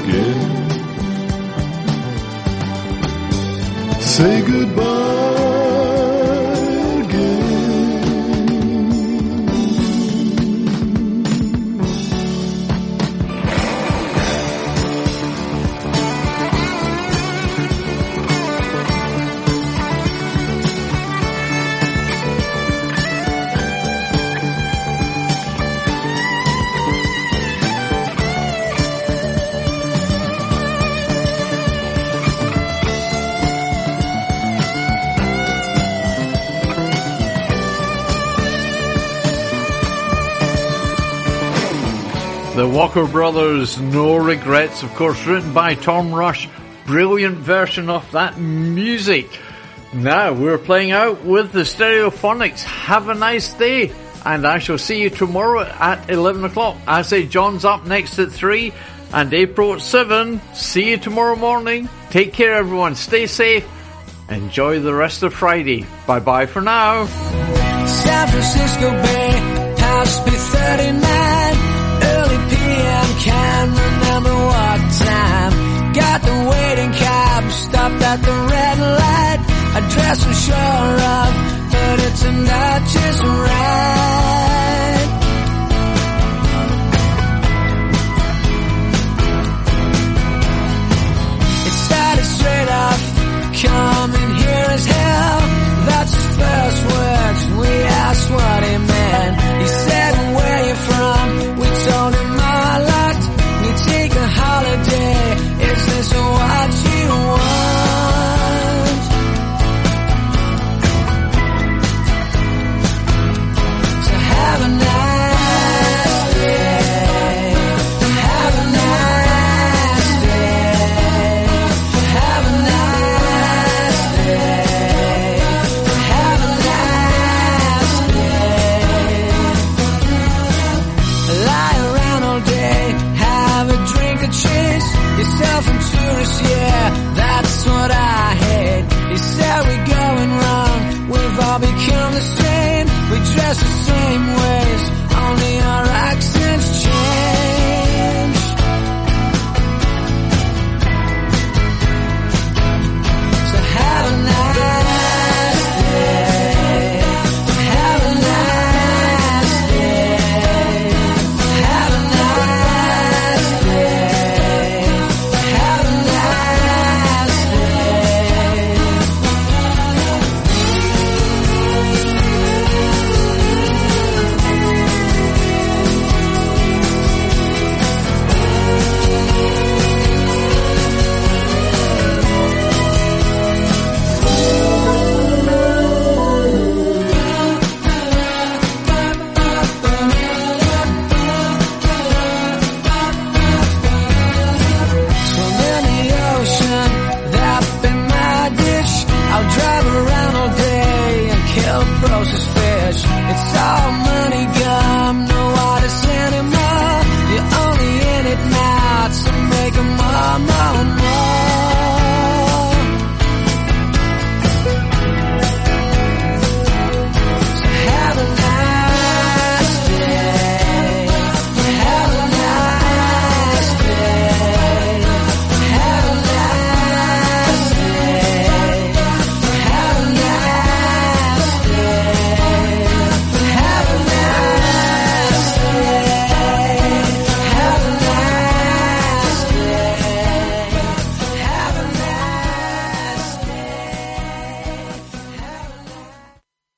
[0.00, 0.80] again.
[4.00, 4.99] Say goodbye
[42.60, 46.46] The Walker Brothers, No Regrets, of course, written by Tom Rush.
[46.84, 49.30] Brilliant version of that music.
[49.94, 52.62] Now we're playing out with the Stereophonics.
[52.64, 53.90] Have a nice day,
[54.26, 56.76] and I shall see you tomorrow at 11 o'clock.
[56.86, 58.74] I say John's up next at 3
[59.14, 60.42] and April at 7.
[60.52, 61.88] See you tomorrow morning.
[62.10, 62.94] Take care, everyone.
[62.94, 63.66] Stay safe.
[64.28, 65.86] Enjoy the rest of Friday.
[66.06, 67.06] Bye bye for now.
[67.06, 69.30] San Francisco Bay,
[69.78, 71.39] house B39.
[73.20, 75.52] Can't remember what time.
[75.92, 79.40] Got the waiting cab, stopped at the red light.
[79.76, 81.32] Address I'm sure of,
[81.70, 85.06] but it's not just right.
[91.68, 93.02] It started straight off,
[93.60, 95.40] coming here as hell.
[95.88, 97.40] That's his first words.
[97.60, 97.72] We
[98.06, 99.34] asked what he meant.
[99.60, 100.19] He said,